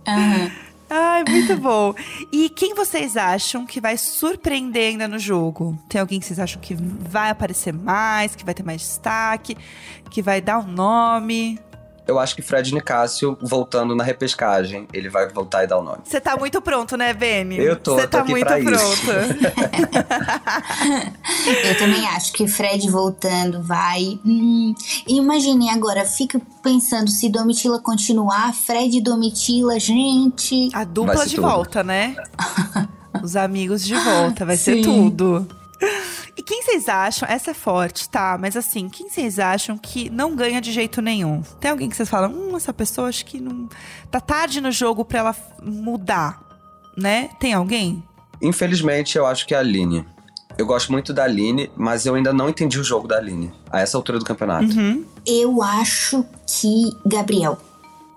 [0.07, 0.49] Aham.
[0.89, 1.93] Ai, muito bom.
[2.31, 5.77] E quem vocês acham que vai surpreender ainda no jogo?
[5.87, 9.55] Tem alguém que vocês acham que vai aparecer mais, que vai ter mais destaque,
[10.09, 11.59] que vai dar um nome?
[12.09, 15.99] Eu acho que Fred Nicásio, voltando na repescagem, ele vai voltar e dar o nome.
[16.03, 17.59] Você tá muito pronto, né, Beni?
[17.59, 18.71] Eu tô, Você tô tá aqui muito pra isso.
[18.71, 19.09] pronto.
[21.67, 24.19] Eu também acho que Fred voltando vai.
[24.25, 24.73] Hum,
[25.07, 30.69] imagine agora, fico pensando se Domitila continuar, Fred e Domitila, gente.
[30.73, 31.47] A dupla ser de tudo.
[31.47, 32.15] volta, né?
[33.21, 34.81] Os amigos de volta, vai ser Sim.
[34.81, 35.47] tudo.
[36.39, 37.27] E quem vocês acham?
[37.27, 38.37] Essa é forte, tá?
[38.39, 41.41] Mas assim, quem vocês acham que não ganha de jeito nenhum?
[41.59, 43.67] Tem alguém que vocês falam, hum, essa pessoa acho que não.
[44.09, 46.41] Tá tarde no jogo pra ela mudar,
[46.95, 47.29] né?
[47.41, 48.01] Tem alguém?
[48.41, 50.05] Infelizmente, eu acho que é a Aline.
[50.57, 53.51] Eu gosto muito da Aline, mas eu ainda não entendi o jogo da Aline.
[53.69, 54.73] A essa altura do campeonato.
[54.73, 55.03] Uhum.
[55.27, 57.59] Eu acho que Gabriel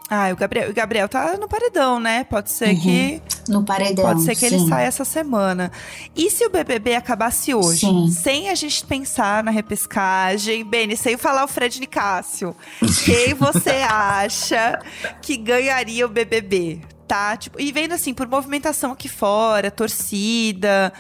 [0.09, 2.25] Ah, o Gabriel, o Gabriel tá no paredão, né?
[2.25, 3.23] Pode ser que.
[3.49, 4.05] no paredão.
[4.05, 4.69] Pode ser que ele sim.
[4.69, 5.73] saia essa semana.
[6.15, 7.87] E se o BBB acabasse hoje?
[7.87, 8.09] Sim.
[8.11, 12.55] Sem a gente pensar na repescagem, Beni, sem falar o Fred Nicásio.
[13.05, 14.81] quem você acha
[15.23, 16.81] que ganharia o BBB?
[17.09, 17.37] Tá?
[17.37, 20.93] Tipo, e vendo assim, por movimentação aqui fora, torcida.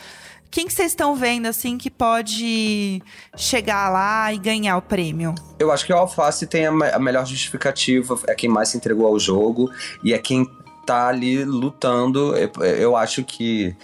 [0.52, 3.02] Quem que vocês estão vendo, assim, que pode
[3.34, 5.34] chegar lá e ganhar o prêmio?
[5.58, 8.76] Eu acho que o Alface tem a, me- a melhor justificativa, é quem mais se
[8.76, 9.70] entregou ao jogo
[10.04, 10.46] e é quem
[10.86, 12.36] tá ali lutando.
[12.36, 13.74] Eu, eu acho que,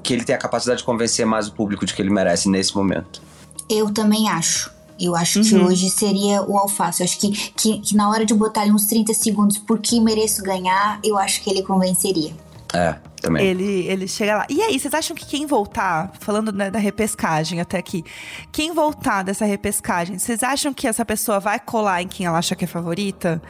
[0.00, 2.76] que ele tem a capacidade de convencer mais o público de que ele merece nesse
[2.76, 3.20] momento.
[3.68, 4.72] Eu também acho.
[5.00, 5.66] Eu acho que Uhum.
[5.66, 7.00] hoje seria o alface.
[7.02, 10.40] Eu acho que, que, que na hora de botar ali uns 30 segundos porque mereço
[10.40, 12.32] ganhar, eu acho que ele convenceria.
[12.72, 12.94] É,
[13.24, 13.44] também.
[13.46, 14.46] Ele, ele chega lá.
[14.48, 18.04] E aí, vocês acham que quem voltar, falando né, da repescagem até aqui,
[18.52, 22.54] quem voltar dessa repescagem, vocês acham que essa pessoa vai colar em quem ela acha
[22.54, 23.40] que é favorita?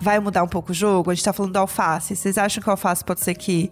[0.00, 1.10] Vai mudar um pouco o jogo?
[1.10, 2.16] A gente tá falando do alface.
[2.16, 3.70] Vocês acham que o alface pode ser que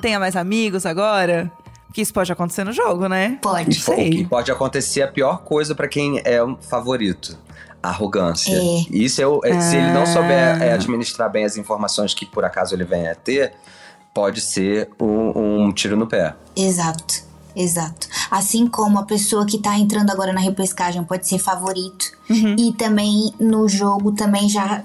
[0.00, 1.50] tenha mais amigos agora?
[1.86, 3.38] Porque isso pode acontecer no jogo, né?
[3.42, 3.66] Pode.
[3.66, 4.26] Não sei.
[4.26, 7.38] Pode acontecer a pior coisa pra quem é um favorito.
[7.82, 8.54] Arrogância.
[8.54, 8.84] É.
[8.90, 10.64] Isso é, o- é- se ele não souber Ah.
[10.64, 13.52] é, administrar bem as informações que por acaso ele venha a ter,
[14.14, 16.34] pode ser um, um tiro no pé.
[16.56, 17.30] Exato.
[17.54, 18.08] Exato.
[18.30, 22.06] Assim como a pessoa que tá entrando agora na repescagem pode ser favorito.
[22.30, 24.82] E também no jogo também já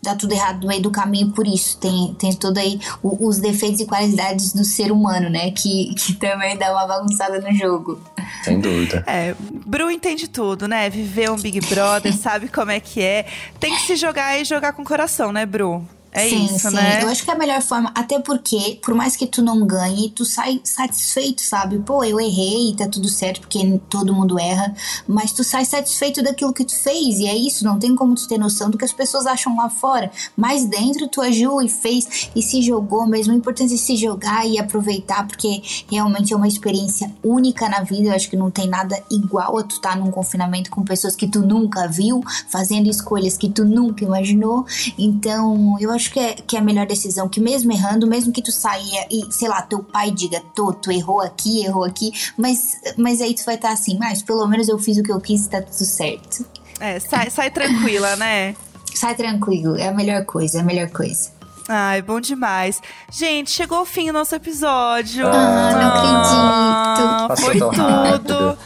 [0.00, 1.76] dá tudo errado no meio do caminho por isso.
[1.76, 5.50] Tem, tem todo aí o- os defeitos e qualidades do ser humano, né?
[5.50, 8.00] Que, que também dá uma bagunçada no jogo.
[8.42, 9.04] Sem dúvida.
[9.06, 9.34] É,
[9.66, 10.88] Bru entende tudo, né?
[10.88, 13.26] Viveu um Big Brother, sabe como é que é.
[13.60, 15.86] Tem que se jogar e jogar com o coração, né, Bru?
[16.10, 16.76] É sim, isso, sim.
[16.76, 17.02] né?
[17.02, 20.10] Eu acho que é a melhor forma, até porque, por mais que tu não ganhe,
[20.10, 21.78] tu sai satisfeito, sabe?
[21.80, 24.74] Pô, eu errei, tá tudo certo, porque todo mundo erra,
[25.06, 28.26] mas tu sai satisfeito daquilo que tu fez, e é isso, não tem como tu
[28.26, 30.10] ter noção do que as pessoas acham lá fora.
[30.36, 33.32] Mas dentro tu agiu e fez e se jogou mesmo.
[33.32, 38.08] O importante é se jogar e aproveitar, porque realmente é uma experiência única na vida.
[38.08, 41.28] Eu acho que não tem nada igual a tu estar num confinamento com pessoas que
[41.28, 44.64] tu nunca viu, fazendo escolhas que tu nunca imaginou.
[44.98, 48.42] Então, eu acho que é, que é a melhor decisão, que mesmo errando, mesmo que
[48.42, 52.80] tu saia e, sei lá, teu pai diga, Tô, tu errou aqui, errou aqui, mas,
[52.96, 55.46] mas aí tu vai estar assim, mas pelo menos eu fiz o que eu quis
[55.46, 56.44] e tá tudo certo.
[56.78, 58.54] É, sai, sai tranquila, né?
[58.94, 61.30] Sai tranquilo, é a melhor coisa, é a melhor coisa.
[61.68, 62.80] Ai, bom demais.
[63.12, 65.26] Gente, chegou o fim do nosso episódio.
[65.26, 67.28] Ah, não acredito.
[67.28, 68.58] Passou Foi tudo.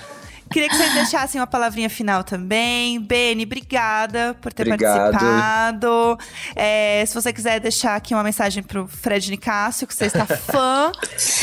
[0.53, 3.01] Queria que vocês deixassem uma palavrinha final também.
[3.01, 5.13] Beni, obrigada por ter Obrigado.
[5.13, 6.19] participado.
[6.55, 10.93] É, se você quiser deixar aqui uma mensagem pro Fred Nicásio, que você está fã,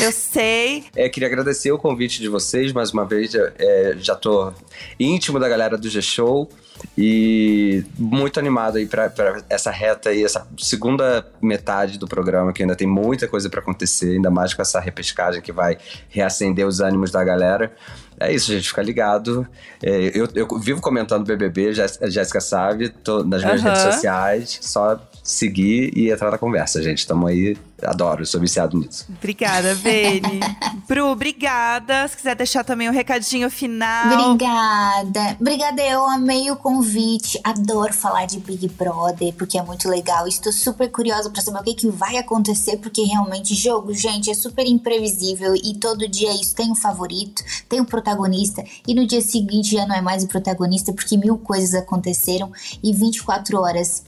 [0.00, 0.84] eu sei.
[0.94, 3.34] É, queria agradecer o convite de vocês mais uma vez.
[3.34, 4.52] é, já tô
[4.98, 6.48] íntimo da galera do G-Show
[6.96, 9.12] e muito animado aí pra
[9.48, 14.12] essa reta aí, essa segunda metade do programa, que ainda tem muita coisa pra acontecer,
[14.12, 15.76] ainda mais com essa repescagem que vai
[16.08, 17.72] reacender os ânimos da galera.
[18.20, 19.48] É isso, gente, fica ligado.
[19.82, 23.70] É, eu, eu vivo comentando BBB, Jéssica sabe, tô nas minhas Aham.
[23.70, 27.06] redes sociais, só seguir e entrar na conversa, gente.
[27.06, 29.06] Tamo aí, adoro, sou viciado nisso.
[29.18, 30.40] Obrigada, Beni.
[30.88, 32.08] Bru, obrigada.
[32.08, 34.32] Se quiser deixar também um recadinho final.
[34.32, 35.36] Obrigada.
[35.40, 37.38] Obrigada, eu amei o convite.
[37.44, 40.26] Adoro falar de Big Brother, porque é muito legal.
[40.26, 44.34] Estou super curiosa pra saber o que, que vai acontecer, porque realmente jogo, gente, é
[44.34, 49.20] super imprevisível e todo dia isso tem um favorito, tem um protagonista, e no dia
[49.20, 52.52] seguinte já não é mais o protagonista, porque mil coisas aconteceram
[52.82, 54.02] e 24 horas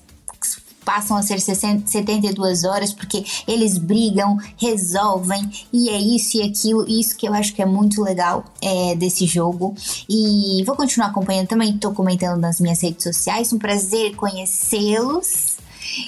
[0.85, 6.89] passam a ser 60, 72 horas porque eles brigam, resolvem e é isso e aquilo,
[6.89, 9.75] isso que eu acho que é muito legal é, desse jogo
[10.09, 15.53] e vou continuar acompanhando também, tô comentando nas minhas redes sociais, um prazer conhecê-los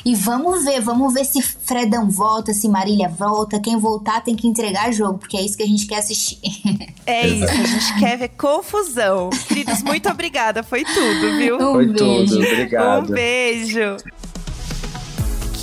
[0.04, 4.46] e vamos ver, vamos ver se Fredão volta, se Marília volta, quem voltar tem que
[4.46, 6.38] entregar jogo, porque é isso que a gente quer assistir.
[7.06, 9.28] É isso, a gente quer ver confusão.
[9.46, 10.62] Queridos, muito obrigada.
[10.62, 11.56] Foi tudo, viu?
[11.56, 11.98] Um Foi beijo.
[11.98, 13.04] tudo, obrigado.
[13.04, 13.96] Um beijo.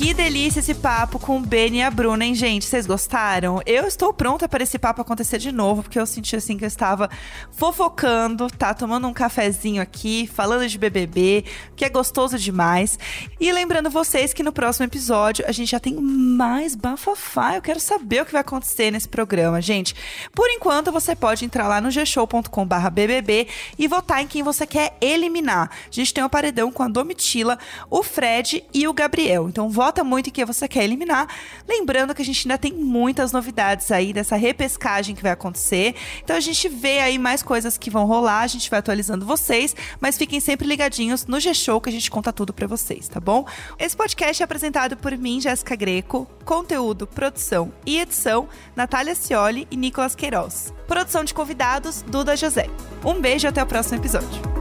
[0.02, 2.66] Que delícia esse papo com o Beni e a Bruna, hein, gente?
[2.66, 3.62] Vocês gostaram?
[3.68, 6.68] Eu estou pronta para esse papo acontecer de novo, porque eu senti assim que eu
[6.68, 7.08] estava
[7.52, 8.74] fofocando, tá?
[8.74, 11.46] Tomando um cafezinho aqui, falando de BBB,
[11.76, 12.98] que é gostoso demais.
[13.40, 17.58] E lembrando vocês que no próximo episódio a gente já tem mais bafafá.
[17.58, 19.94] Eu quero saber o que vai acontecer nesse programa, gente.
[20.34, 23.48] Por enquanto, você pode entrar lá no gshow.com/bbb
[23.78, 25.70] e votar em quem você quer eliminar.
[25.70, 29.48] A gente tem um paredão com a Domitila, o Fred e o Gabriel.
[29.48, 31.28] Então vota muito em quem você quer eliminar.
[31.68, 35.96] Lembrando que a gente ainda tem muitas novidades aí dessa repescagem que vai acontecer.
[36.24, 39.76] Então a gente vê aí mais coisas que vão rolar, a gente vai atualizando vocês,
[40.00, 43.46] mas fiquem sempre ligadinhos no G-Show que a gente conta tudo pra vocês, tá bom?
[43.78, 49.76] Esse podcast é apresentado por mim, Jéssica Greco, conteúdo, produção e edição, Natália Cioli e
[49.76, 50.74] Nicolas Queiroz.
[50.88, 52.70] Produção de convidados, Duda José.
[53.04, 54.61] Um beijo e até o próximo episódio.